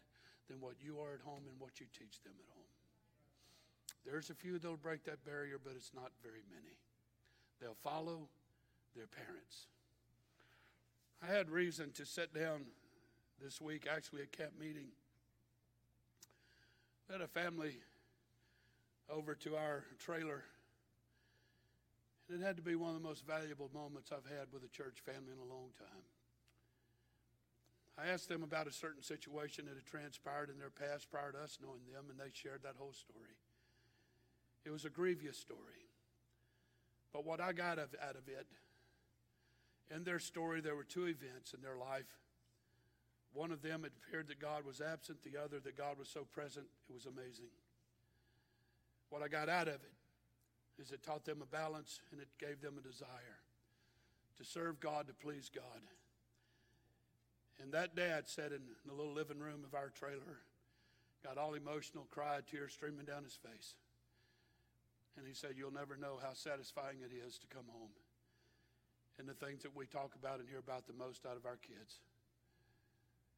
[0.51, 2.75] than what you are at home and what you teach them at home.
[4.03, 6.75] There's a few that'll break that barrier, but it's not very many.
[7.63, 8.27] They'll follow
[8.91, 9.71] their parents.
[11.23, 12.67] I had reason to sit down
[13.41, 14.87] this week, actually, a camp meeting.
[17.09, 17.77] We had a family
[19.09, 20.43] over to our trailer.
[22.29, 24.69] And it had to be one of the most valuable moments I've had with a
[24.69, 26.05] church family in a long time.
[27.97, 31.39] I asked them about a certain situation that had transpired in their past prior to
[31.39, 33.35] us knowing them, and they shared that whole story.
[34.63, 35.89] It was a grievous story.
[37.11, 38.47] But what I got out of it,
[39.93, 42.07] in their story, there were two events in their life
[43.34, 46.25] one of them, it appeared that God was absent, the other, that God was so
[46.34, 47.51] present, it was amazing.
[49.09, 52.61] What I got out of it is it taught them a balance and it gave
[52.61, 53.39] them a desire
[54.38, 55.82] to serve God, to please God.
[57.61, 60.41] And that dad sat in the little living room of our trailer,
[61.23, 63.75] got all emotional, cried, tears streaming down his face.
[65.17, 67.91] And he said, You'll never know how satisfying it is to come home.
[69.19, 71.57] And the things that we talk about and hear about the most out of our
[71.57, 71.99] kids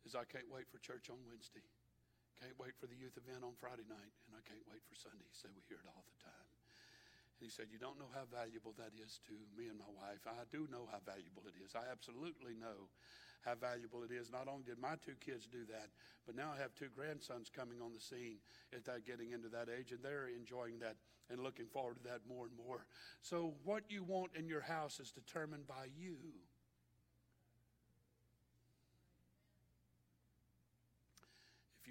[0.03, 1.63] is I can't wait for church on Wednesday.
[2.39, 5.23] Can't wait for the youth event on Friday night, and I can't wait for Sunday.
[5.29, 6.49] He said, We hear it all the time.
[7.39, 10.25] And he said, You don't know how valuable that is to me and my wife.
[10.27, 11.77] I do know how valuable it is.
[11.77, 12.91] I absolutely know
[13.45, 14.31] how valuable it is.
[14.31, 15.93] Not only did my two kids do that,
[16.25, 18.39] but now I have two grandsons coming on the scene
[18.73, 20.95] at that getting into that age, and they're enjoying that
[21.29, 22.85] and looking forward to that more and more.
[23.21, 26.17] So, what you want in your house is determined by you.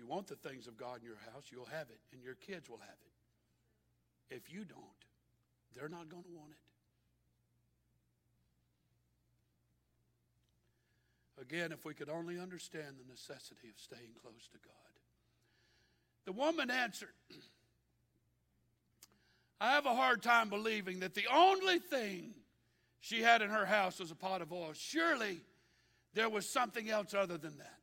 [0.03, 2.69] You want the things of God in your house, you'll have it, and your kids
[2.69, 4.35] will have it.
[4.35, 4.79] If you don't,
[5.75, 6.57] they're not going to want it.
[11.41, 14.73] Again, if we could only understand the necessity of staying close to God.
[16.25, 17.15] The woman answered,
[19.61, 22.35] I have a hard time believing that the only thing
[23.01, 24.71] she had in her house was a pot of oil.
[24.75, 25.41] Surely
[26.15, 27.82] there was something else other than that.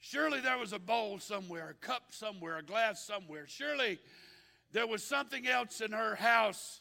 [0.00, 3.44] Surely there was a bowl somewhere, a cup somewhere, a glass somewhere.
[3.46, 3.98] Surely
[4.72, 6.80] there was something else in her house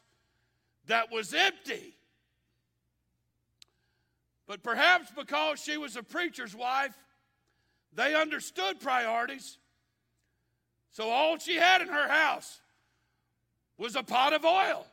[0.87, 1.95] that was empty.
[4.47, 6.97] But perhaps because she was a preacher's wife,
[7.93, 9.57] they understood priorities.
[10.91, 12.61] So all she had in her house
[13.77, 14.85] was a pot of oil.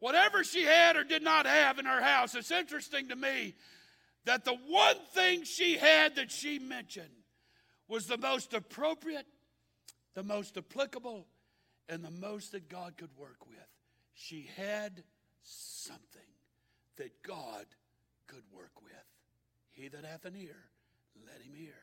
[0.00, 3.54] Whatever she had or did not have in her house, it's interesting to me
[4.28, 7.08] that the one thing she had that she mentioned
[7.88, 9.24] was the most appropriate,
[10.14, 11.26] the most applicable,
[11.88, 13.56] and the most that God could work with.
[14.12, 15.02] She had
[15.42, 16.20] something
[16.98, 17.64] that God
[18.26, 18.92] could work with.
[19.70, 20.56] He that hath an ear,
[21.24, 21.80] let him hear.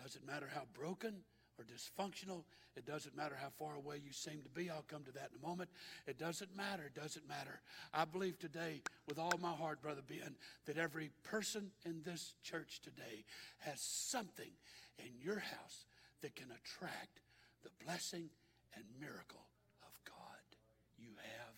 [0.00, 1.22] Doesn't matter how broken
[1.58, 2.44] or dysfunctional,
[2.76, 4.70] it doesn't matter how far away you seem to be.
[4.70, 5.68] I'll come to that in a moment.
[6.06, 6.84] It doesn't matter.
[6.84, 7.60] It doesn't matter.
[7.92, 10.36] I believe today, with all my heart, Brother Ben,
[10.66, 13.24] that every person in this church today
[13.58, 14.50] has something
[14.98, 15.86] in your house
[16.22, 17.20] that can attract
[17.64, 18.30] the blessing
[18.76, 19.46] and miracle
[19.82, 20.56] of God.
[20.98, 21.54] You have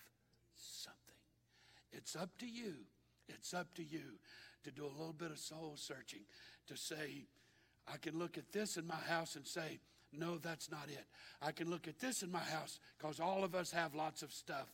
[0.55, 0.97] something.
[1.91, 2.73] It's up to you.
[3.27, 4.17] It's up to you
[4.63, 6.21] to do a little bit of soul searching,
[6.67, 7.27] to say,
[7.91, 9.79] I can look at this in my house and say,
[10.13, 11.05] no, that's not it.
[11.41, 14.31] I can look at this in my house because all of us have lots of
[14.31, 14.67] stuff.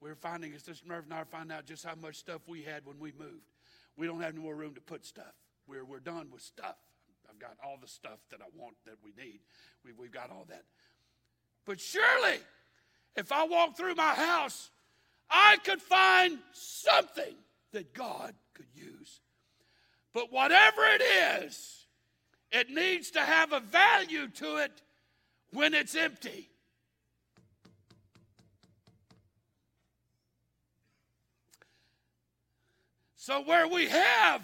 [0.00, 2.84] We're finding, as this Merv and I finding out just how much stuff we had
[2.84, 3.52] when we moved.
[3.96, 5.34] We don't have any more room to put stuff.
[5.66, 6.76] We're, we're done with stuff.
[7.28, 9.40] I've got all the stuff that I want that we need.
[9.84, 10.64] We, we've got all that.
[11.64, 12.38] But surely,
[13.16, 14.70] if I walk through my house,
[15.30, 17.34] I could find something
[17.72, 19.20] that God could use.
[20.12, 21.02] But whatever it
[21.44, 21.81] is,
[22.52, 24.82] it needs to have a value to it
[25.52, 26.48] when it's empty.
[33.16, 34.42] So, where we have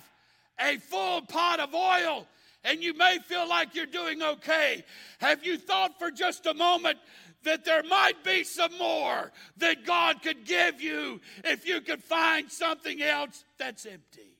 [0.60, 2.26] a full pot of oil
[2.64, 4.84] and you may feel like you're doing okay,
[5.18, 6.98] have you thought for just a moment
[7.44, 12.50] that there might be some more that God could give you if you could find
[12.50, 14.36] something else that's empty?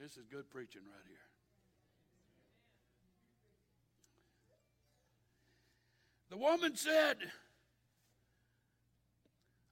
[0.00, 1.07] This is good preaching right.
[6.30, 7.16] The woman said,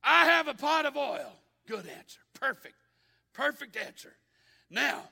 [0.03, 1.33] I have a pot of oil.
[1.67, 2.21] Good answer.
[2.35, 2.77] Perfect.
[3.33, 4.13] Perfect answer.
[4.71, 5.03] Now,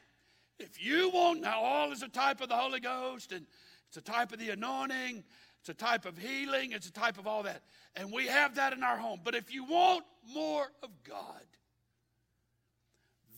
[0.58, 3.44] if you want, now oil is a type of the Holy Ghost and
[3.88, 5.24] it's a type of the anointing,
[5.60, 7.62] it's a type of healing, it's a type of all that.
[7.96, 9.20] And we have that in our home.
[9.22, 11.44] But if you want more of God,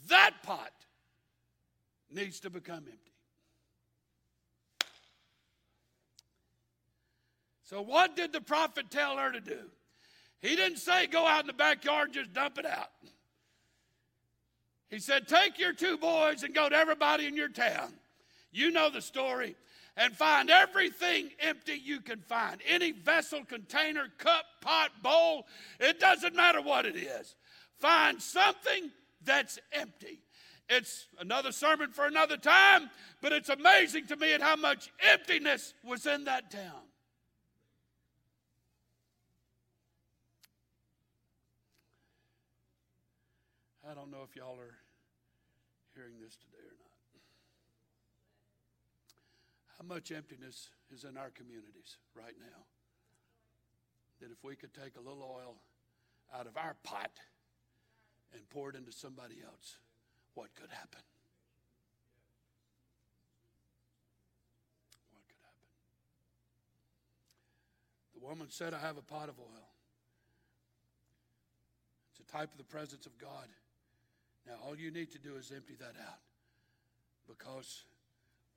[0.09, 0.73] that pot
[2.11, 3.06] needs to become empty.
[7.67, 9.59] So, what did the prophet tell her to do?
[10.41, 12.91] He didn't say go out in the backyard and just dump it out.
[14.89, 17.93] He said, Take your two boys and go to everybody in your town.
[18.53, 19.57] You know the story.
[19.99, 22.61] And find everything empty you can find.
[22.69, 25.47] Any vessel, container, cup, pot, bowl,
[25.81, 27.35] it doesn't matter what it is.
[27.81, 28.91] Find something
[29.25, 30.21] that's empty.
[30.69, 32.91] It's another sermon for another time,
[33.23, 36.86] but it's amazing to me at how much emptiness was in that town.
[43.89, 44.75] I don't know if y'all are
[45.95, 46.91] hearing this today or not.
[49.79, 52.65] How much emptiness is in our communities right now?
[54.21, 55.55] That if we could take a little oil
[56.35, 57.13] out of our pot
[58.35, 59.77] and pour it into somebody else,
[60.35, 61.03] what could happen?
[65.13, 65.63] What could happen?
[68.19, 69.69] The woman said, I have a pot of oil.
[72.11, 73.47] It's a type of the presence of God.
[74.47, 76.21] Now, all you need to do is empty that out
[77.27, 77.85] because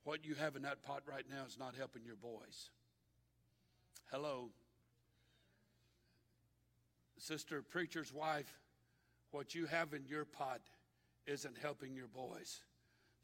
[0.04, 2.70] what you have in that pot right now is not helping your boys.
[4.10, 4.50] Hello.
[7.18, 8.58] Sister, preacher's wife,
[9.30, 10.60] what you have in your pot
[11.26, 12.60] isn't helping your boys.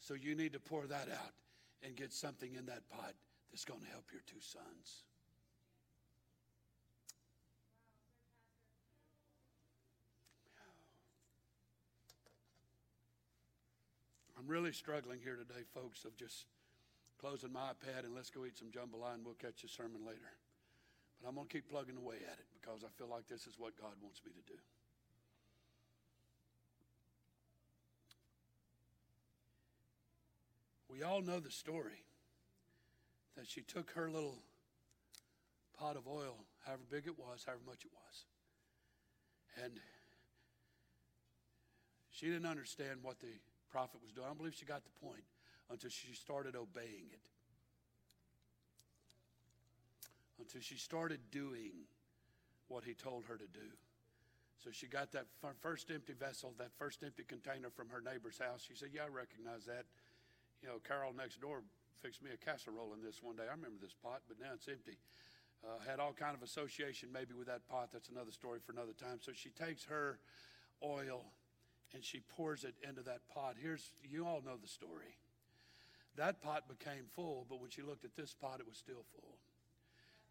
[0.00, 1.32] So you need to pour that out
[1.82, 3.14] and get something in that pot
[3.50, 5.04] that's going to help your two sons.
[14.46, 16.46] I'm really struggling here today, folks, of just
[17.18, 20.38] closing my iPad and let's go eat some jambalaya and we'll catch the sermon later.
[21.20, 23.58] But I'm going to keep plugging away at it because I feel like this is
[23.58, 24.58] what God wants me to do.
[30.88, 32.04] We all know the story
[33.36, 34.38] that she took her little
[35.76, 39.72] pot of oil, however big it was, however much it was, and
[42.10, 43.26] she didn't understand what the
[43.70, 44.24] prophet was doing.
[44.24, 45.24] I don't believe she got the point
[45.70, 47.24] until she started obeying it.
[50.38, 51.88] Until she started doing
[52.68, 53.70] what he told her to do.
[54.62, 55.26] So she got that
[55.60, 58.64] first empty vessel, that first empty container from her neighbor's house.
[58.66, 59.84] She said, Yeah, I recognize that.
[60.62, 61.62] You know, Carol next door
[62.02, 63.44] fixed me a casserole in this one day.
[63.46, 64.98] I remember this pot, but now it's empty.
[65.64, 67.90] Uh, had all kind of association maybe with that pot.
[67.92, 69.18] That's another story for another time.
[69.20, 70.18] So she takes her
[70.82, 71.24] oil
[71.96, 73.54] and she pours it into that pot.
[73.58, 75.16] Here's, you all know the story.
[76.16, 79.38] That pot became full, but when she looked at this pot, it was still full.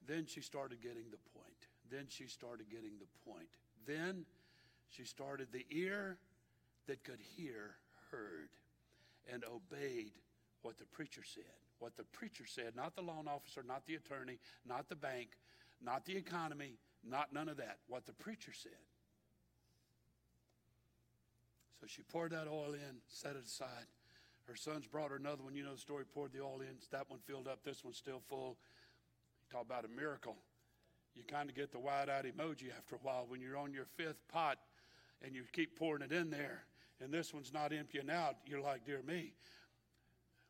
[0.07, 1.57] Then she started getting the point.
[1.89, 3.49] Then she started getting the point.
[3.87, 4.25] Then
[4.89, 6.17] She started the ear
[6.87, 7.77] that could hear
[8.11, 8.49] heard
[9.31, 10.11] and obeyed
[10.61, 11.43] what the preacher said.
[11.79, 15.29] What the preacher said, not the loan officer, not the attorney, not the bank,
[15.81, 17.79] not the economy, not none of that.
[17.87, 18.71] What the preacher said.
[21.79, 23.85] So she poured that oil in, set it aside.
[24.47, 25.55] Her sons brought her another one.
[25.55, 26.75] You know the story, poured the oil in.
[26.91, 27.63] That one filled up.
[27.63, 28.57] This one's still full.
[29.51, 30.37] Talk about a miracle.
[31.15, 33.85] You kind of get the wide eyed emoji after a while when you're on your
[33.95, 34.57] fifth pot
[35.23, 36.65] and you keep pouring it in there
[37.01, 38.35] and this one's not emptying out.
[38.45, 39.33] You're like, dear me.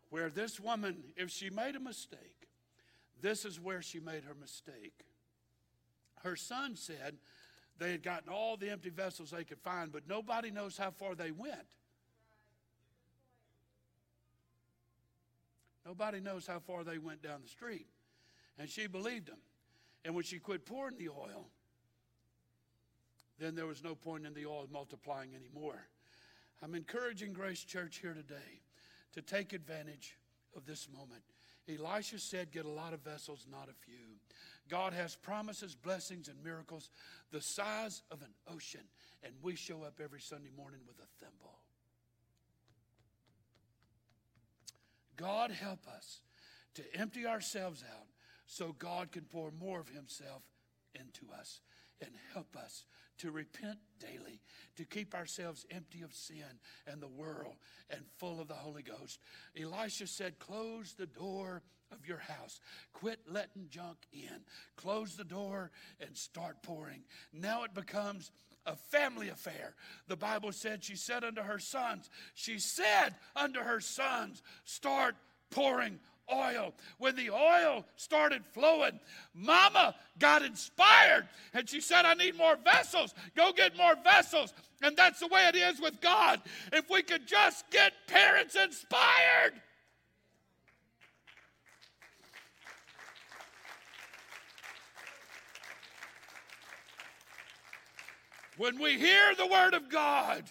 [0.10, 2.48] Where this woman, if she made a mistake,
[3.22, 5.06] this is where she made her mistake.
[6.24, 7.18] Her son said
[7.78, 11.16] they had gotten all the empty vessels they could find, but nobody knows how far
[11.16, 11.76] they went.
[15.86, 17.88] Nobody knows how far they went down the street.
[18.58, 19.38] And she believed him.
[20.04, 21.48] And when she quit pouring the oil,
[23.40, 25.88] then there was no point in the oil multiplying anymore.
[26.64, 28.62] I'm encouraging Grace Church here today
[29.14, 30.18] to take advantage
[30.56, 31.22] of this moment.
[31.68, 34.15] Elisha said, Get a lot of vessels, not a few.
[34.70, 36.90] God has promises, blessings, and miracles
[37.32, 38.82] the size of an ocean,
[39.24, 41.60] and we show up every Sunday morning with a thimble.
[45.18, 46.22] God help us
[46.76, 48.08] to empty ourselves out
[48.46, 50.44] so God can pour more of Himself
[50.94, 51.62] into us
[52.02, 52.86] and help us
[53.20, 54.42] to repent daily,
[54.76, 57.56] to keep ourselves empty of sin and the world
[57.90, 59.20] and full of the Holy Ghost.
[59.60, 62.60] Elisha said, Close the door of your house.
[62.94, 64.42] Quit letting junk in.
[64.76, 67.04] Close the door and start pouring.
[67.34, 68.32] Now it becomes
[68.66, 69.76] a family affair.
[70.08, 75.16] The Bible said, She said unto her sons, She said unto her sons, Start
[75.52, 76.00] pouring
[76.32, 76.74] oil.
[76.98, 79.00] When the oil started flowing,
[79.34, 83.14] Mama got inspired and she said, I need more vessels.
[83.36, 84.54] Go get more vessels.
[84.82, 86.42] And that's the way it is with God.
[86.74, 89.62] If we could just get parents inspired.
[98.58, 100.44] When we hear the Word of God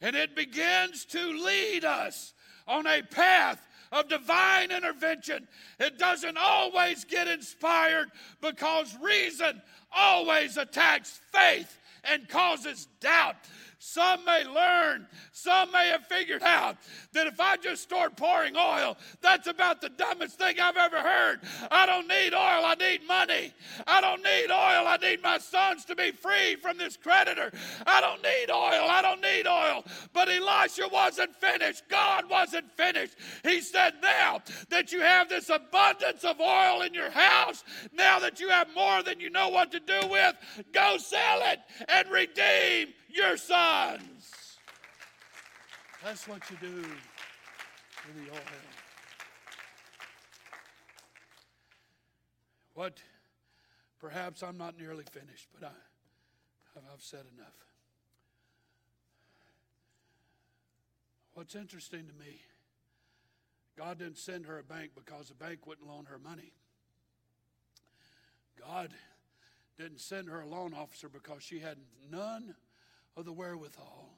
[0.00, 2.32] and it begins to lead us
[2.66, 5.46] on a path of divine intervention.
[5.78, 9.62] It doesn't always get inspired because reason
[9.94, 13.36] always attacks faith and causes doubt.
[13.86, 16.78] Some may learn, some may have figured out
[17.12, 21.40] that if I just start pouring oil, that's about the dumbest thing I've ever heard.
[21.70, 23.52] I don't need oil, I need money.
[23.86, 27.52] I don't need oil, I need my sons to be free from this creditor.
[27.86, 29.84] I don't need oil, I don't need oil.
[30.14, 33.16] But Elisha wasn't finished, God wasn't finished.
[33.42, 37.62] He said, Now that you have this abundance of oil in your house,
[37.92, 40.36] now that you have more than you know what to do with,
[40.72, 44.58] go sell it and redeem your sons.
[46.02, 48.40] That's what you do with the oil.
[52.74, 52.98] What,
[54.00, 57.54] perhaps I'm not nearly finished, but I, I've said enough.
[61.34, 62.40] What's interesting to me,
[63.78, 66.52] God didn't send her a bank because the bank wouldn't loan her money.
[68.60, 68.90] God
[69.78, 71.78] didn't send her a loan officer because she had
[72.10, 72.54] none
[73.16, 74.10] of the wherewithal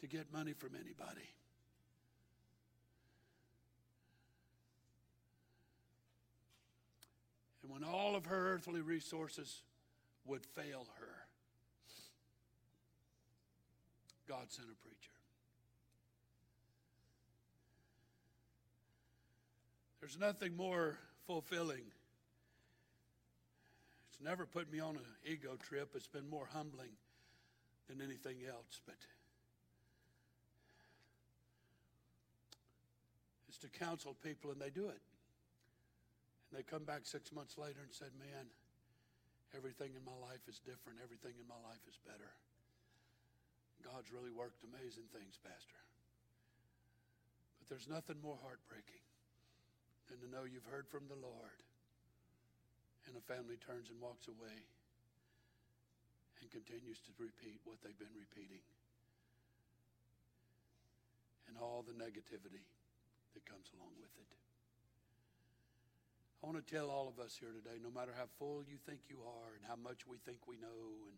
[0.00, 1.28] to get money from anybody.
[7.62, 9.62] And when all of her earthly resources
[10.24, 11.08] would fail her,
[14.28, 14.96] God sent a preacher.
[20.00, 21.82] There's nothing more fulfilling.
[24.10, 25.90] It's never put me on an ego trip.
[25.94, 26.90] It's been more humbling
[27.88, 29.00] than anything else, but
[33.48, 35.02] it's to counsel people, and they do it.
[36.48, 38.46] And they come back six months later and said, Man,
[39.56, 41.00] everything in my life is different.
[41.00, 42.32] Everything in my life is better.
[43.84, 45.80] God's really worked amazing things, Pastor.
[47.60, 49.04] But there's nothing more heartbreaking
[50.12, 51.60] than to know you've heard from the Lord
[53.08, 54.68] and a family turns and walks away
[56.40, 58.62] and continues to repeat what they've been repeating
[61.48, 62.62] and all the negativity
[63.34, 64.30] that comes along with it.
[66.38, 69.00] I want to tell all of us here today no matter how full you think
[69.10, 71.16] you are and how much we think we know and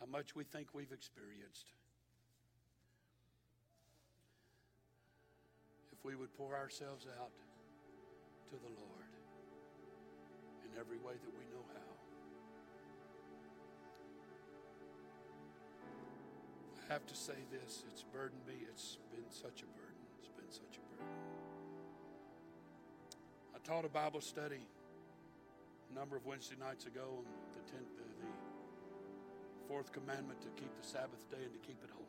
[0.00, 1.70] how much we think we've experienced,
[5.92, 7.30] if we would pour ourselves out
[8.50, 9.10] to the Lord
[10.66, 11.95] in every way that we know how.
[16.88, 18.54] Have to say this it's burdened me.
[18.70, 20.02] It's been such a burden.
[20.18, 21.14] It's been such a burden.
[23.54, 24.62] I taught a Bible study
[25.90, 27.24] a number of Wednesday nights ago on
[27.54, 28.30] the, tenth, the, the
[29.66, 32.06] fourth commandment to keep the Sabbath day and to keep it holy.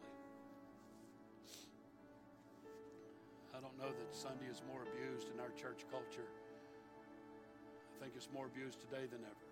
[3.58, 6.30] I don't know that Sunday is more abused in our church culture.
[7.98, 9.48] I think it's more abused today than ever.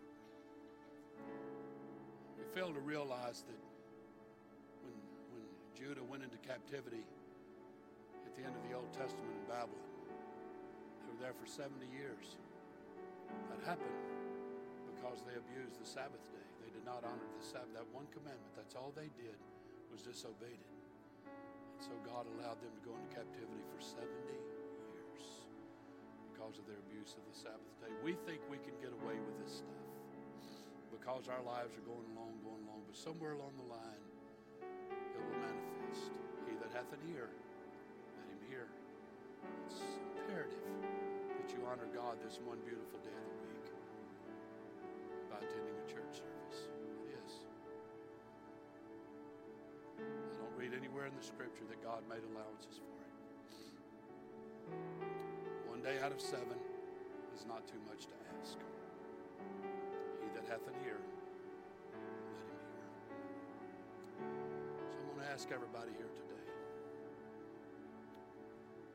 [2.37, 3.57] We fail to realize that
[5.85, 7.05] Judah went into captivity
[8.25, 9.93] at the end of the Old Testament in Babylon,
[10.97, 12.41] they were there for 70 years.
[13.53, 13.93] That happened
[14.89, 16.41] because they abused the Sabbath day.
[16.65, 17.69] They did not honor the Sabbath.
[17.77, 19.37] That one commandment, that's all they did
[19.93, 20.73] was disobeyed it.
[21.29, 25.21] And so God allowed them to go into captivity for 70 years
[26.33, 27.93] because of their abuse of the Sabbath day.
[28.01, 29.85] We think we can get away with this stuff
[30.89, 32.89] because our lives are going along, going along.
[32.89, 34.01] But somewhere along the line,
[35.13, 35.74] it will manifest.
[36.47, 38.65] He that hath an ear, let him hear.
[39.67, 39.79] It's
[40.19, 40.65] imperative
[41.37, 43.67] that you honor God this one beautiful day of the week
[45.29, 46.59] by attending a church service.
[47.05, 47.31] It is.
[50.01, 53.13] I don't read anywhere in the scripture that God made allowances for it.
[55.69, 56.57] One day out of seven
[57.37, 58.57] is not too much to ask.
[60.23, 60.97] He that hath an ear,
[65.35, 66.47] ask everybody here today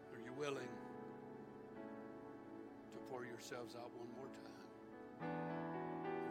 [0.08, 0.72] are you willing
[2.88, 4.64] to pour yourselves out one more time?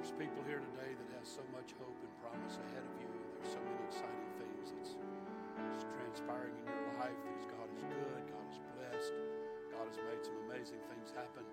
[0.01, 3.05] There's people here today that has so much hope and promise ahead of you.
[3.38, 4.97] There's so many exciting things that's,
[5.62, 7.14] that's transpiring in your life.
[7.30, 9.14] There's God is good, God is blessed,
[9.70, 11.45] God has made some amazing things happen.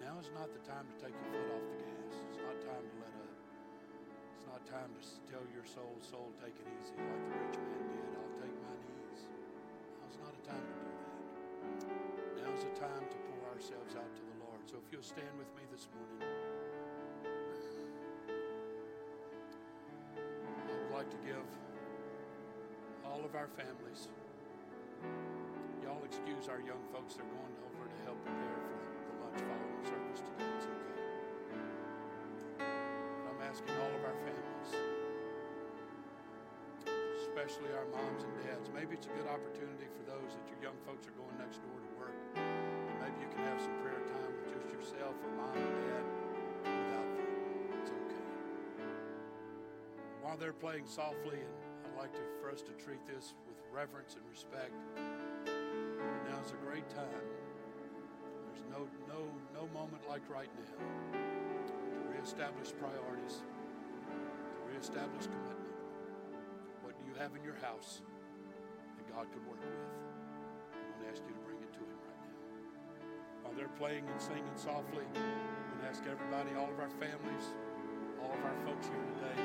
[0.00, 2.24] Now is not the time to take your foot off the gas.
[2.32, 3.17] It's not time to let up.
[4.38, 7.90] It's not time to tell your soul, soul, take it easy like the rich man
[7.90, 8.14] did.
[8.14, 9.26] I'll take my ease.
[9.98, 12.46] Now's not a time to do that.
[12.46, 14.62] Now's a time to pour ourselves out to the Lord.
[14.70, 16.22] So if you'll stand with me this morning.
[20.14, 21.42] I would like to give
[23.02, 24.06] all of our families.
[25.82, 27.18] Y'all excuse our young folks.
[27.18, 30.46] They're going over to help prepare for the lunch following service today.
[30.46, 30.97] It's okay.
[33.48, 34.70] Asking all of our families,
[37.24, 40.76] especially our moms and dads, maybe it's a good opportunity for those that your young
[40.84, 42.12] folks are going next door to work.
[42.36, 46.04] Maybe you can have some prayer time with just yourself or mom and dad
[46.60, 47.32] without them.
[47.80, 48.28] It's okay.
[50.20, 51.56] While they're playing softly, and
[51.88, 54.76] I'd like to, for us to treat this with reverence and respect,
[56.28, 57.24] now's a great time.
[58.44, 59.24] There's no, no,
[59.56, 61.37] no moment like right now
[62.18, 65.70] reestablish priorities, to reestablish commitment.
[66.82, 68.02] What do you have in your house
[68.98, 69.70] that God could work with?
[69.70, 73.46] I want to ask you to bring it to Him right now.
[73.46, 77.54] While they're playing and singing softly, I'm going to ask everybody, all of our families,
[78.18, 79.38] all of our folks here today,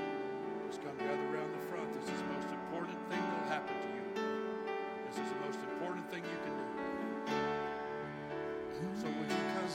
[0.65, 1.85] just come gather around the front.
[1.93, 4.05] This is the most important thing that'll happen to you.
[5.13, 6.65] This is the most important thing you can do.
[8.97, 9.69] So would you come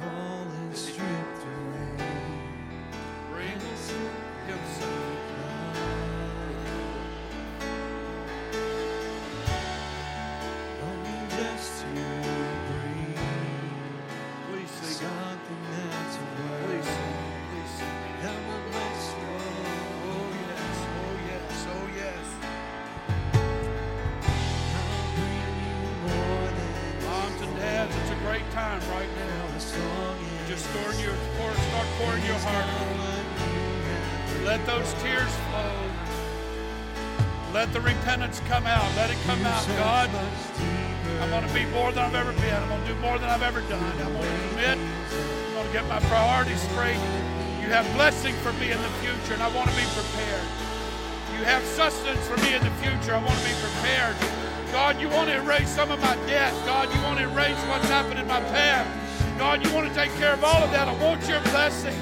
[0.00, 1.77] All is stripped away.
[30.74, 32.66] Just your pour, start pouring your heart.
[34.44, 35.72] Let those tears flow.
[37.52, 38.84] Let the repentance come out.
[38.96, 39.66] Let it come out.
[39.78, 40.10] God,
[41.20, 42.54] I'm going to be more than I've ever been.
[42.54, 43.82] I'm going to do more than I've ever done.
[44.02, 44.78] I'm going to commit.
[44.78, 47.00] I'm going to get my priorities straight.
[47.60, 50.46] You have blessing for me in the future, and I want to be prepared.
[51.36, 53.14] You have sustenance for me in the future.
[53.14, 54.16] I want to be prepared.
[54.72, 56.52] God, you want to erase some of my debt.
[56.66, 58.97] God, you want to erase what's happened in my past.
[59.38, 60.88] God, you want to take care of all of that.
[60.88, 61.94] I want your blessing.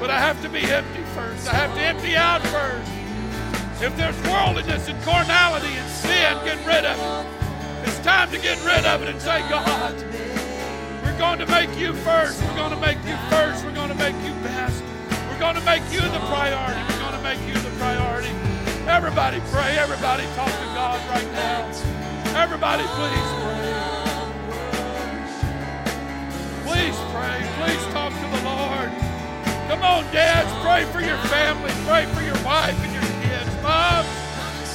[0.00, 1.46] But I have to be empty first.
[1.46, 2.90] I have to empty out first.
[3.80, 7.88] If there's worldliness and carnality and sin, get rid of it.
[7.88, 9.94] It's time to get rid of it and say, God,
[11.06, 12.42] we're going to make you first.
[12.42, 13.64] We're going to make you first.
[13.64, 14.82] We're going to make you best.
[15.30, 16.82] We're going to make you the priority.
[16.90, 18.34] We're going to make you the priority.
[18.90, 19.78] Everybody pray.
[19.78, 21.70] Everybody talk to God right now.
[22.34, 23.63] Everybody please pray.
[29.84, 30.50] on, dads.
[30.64, 31.70] Pray for your family.
[31.84, 33.50] Pray for your wife and your kids.
[33.62, 34.08] Moms,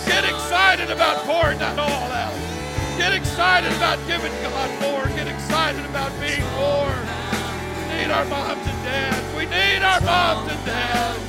[0.05, 2.34] get excited about pouring that all out.
[2.98, 5.06] Get excited about giving God more.
[5.18, 6.94] Get excited about being more.
[7.76, 9.36] We need our moms and dads.
[9.36, 11.28] We need our moms and dads.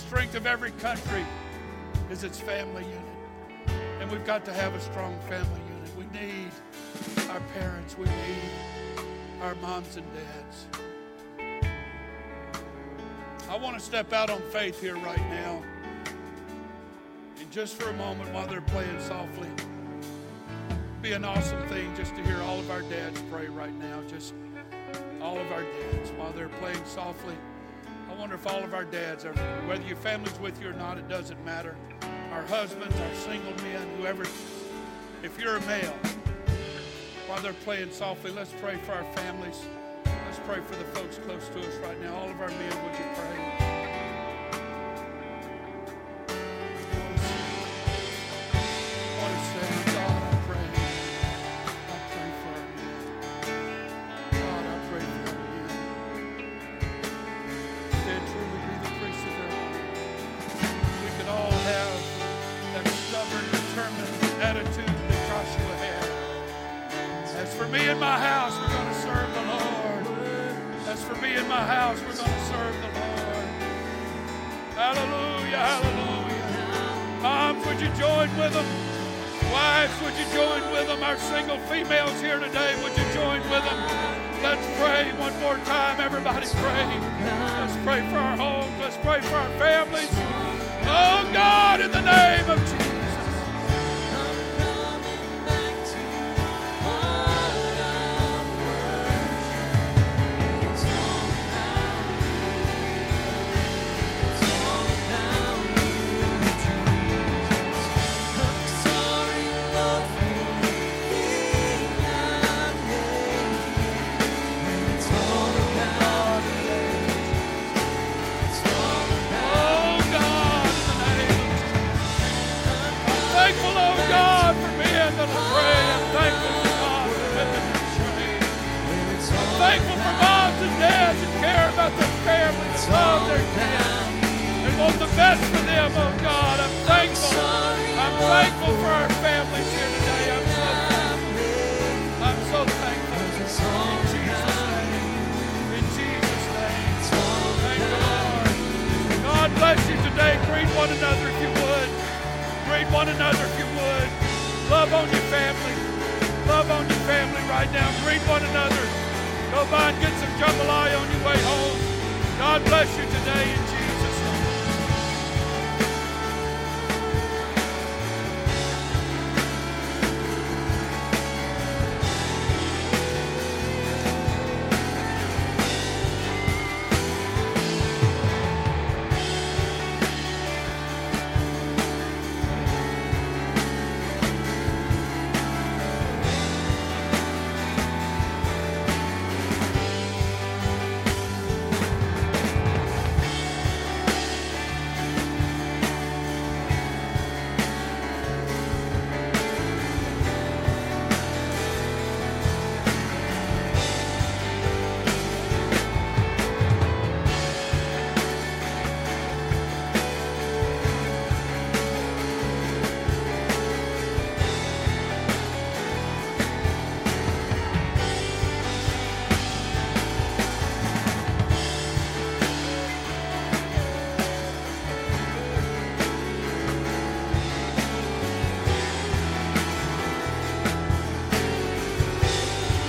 [0.00, 1.24] strength of every country
[2.10, 3.78] is its family unit.
[4.00, 5.96] And we've got to have a strong family unit.
[5.96, 6.50] We need
[7.28, 8.50] our parents, we need
[9.42, 10.66] our moms and dads.
[13.48, 15.62] I want to step out on faith here right now.
[17.38, 19.48] And just for a moment, while they're playing softly,
[21.02, 24.02] be an awesome thing just to hear all of our dads pray right now.
[24.08, 24.34] Just
[25.20, 27.36] all of our dads while they're playing softly
[28.20, 29.32] wonder if all of our dads, are,
[29.66, 31.74] whether your family's with you or not, it doesn't matter.
[32.32, 34.24] Our husbands, our single men, whoever,
[35.22, 35.94] if you're a male,
[37.26, 39.64] while they're playing softly, let's pray for our families.
[40.04, 42.14] Let's pray for the folks close to us right now.
[42.14, 43.49] All of our men, would you pray?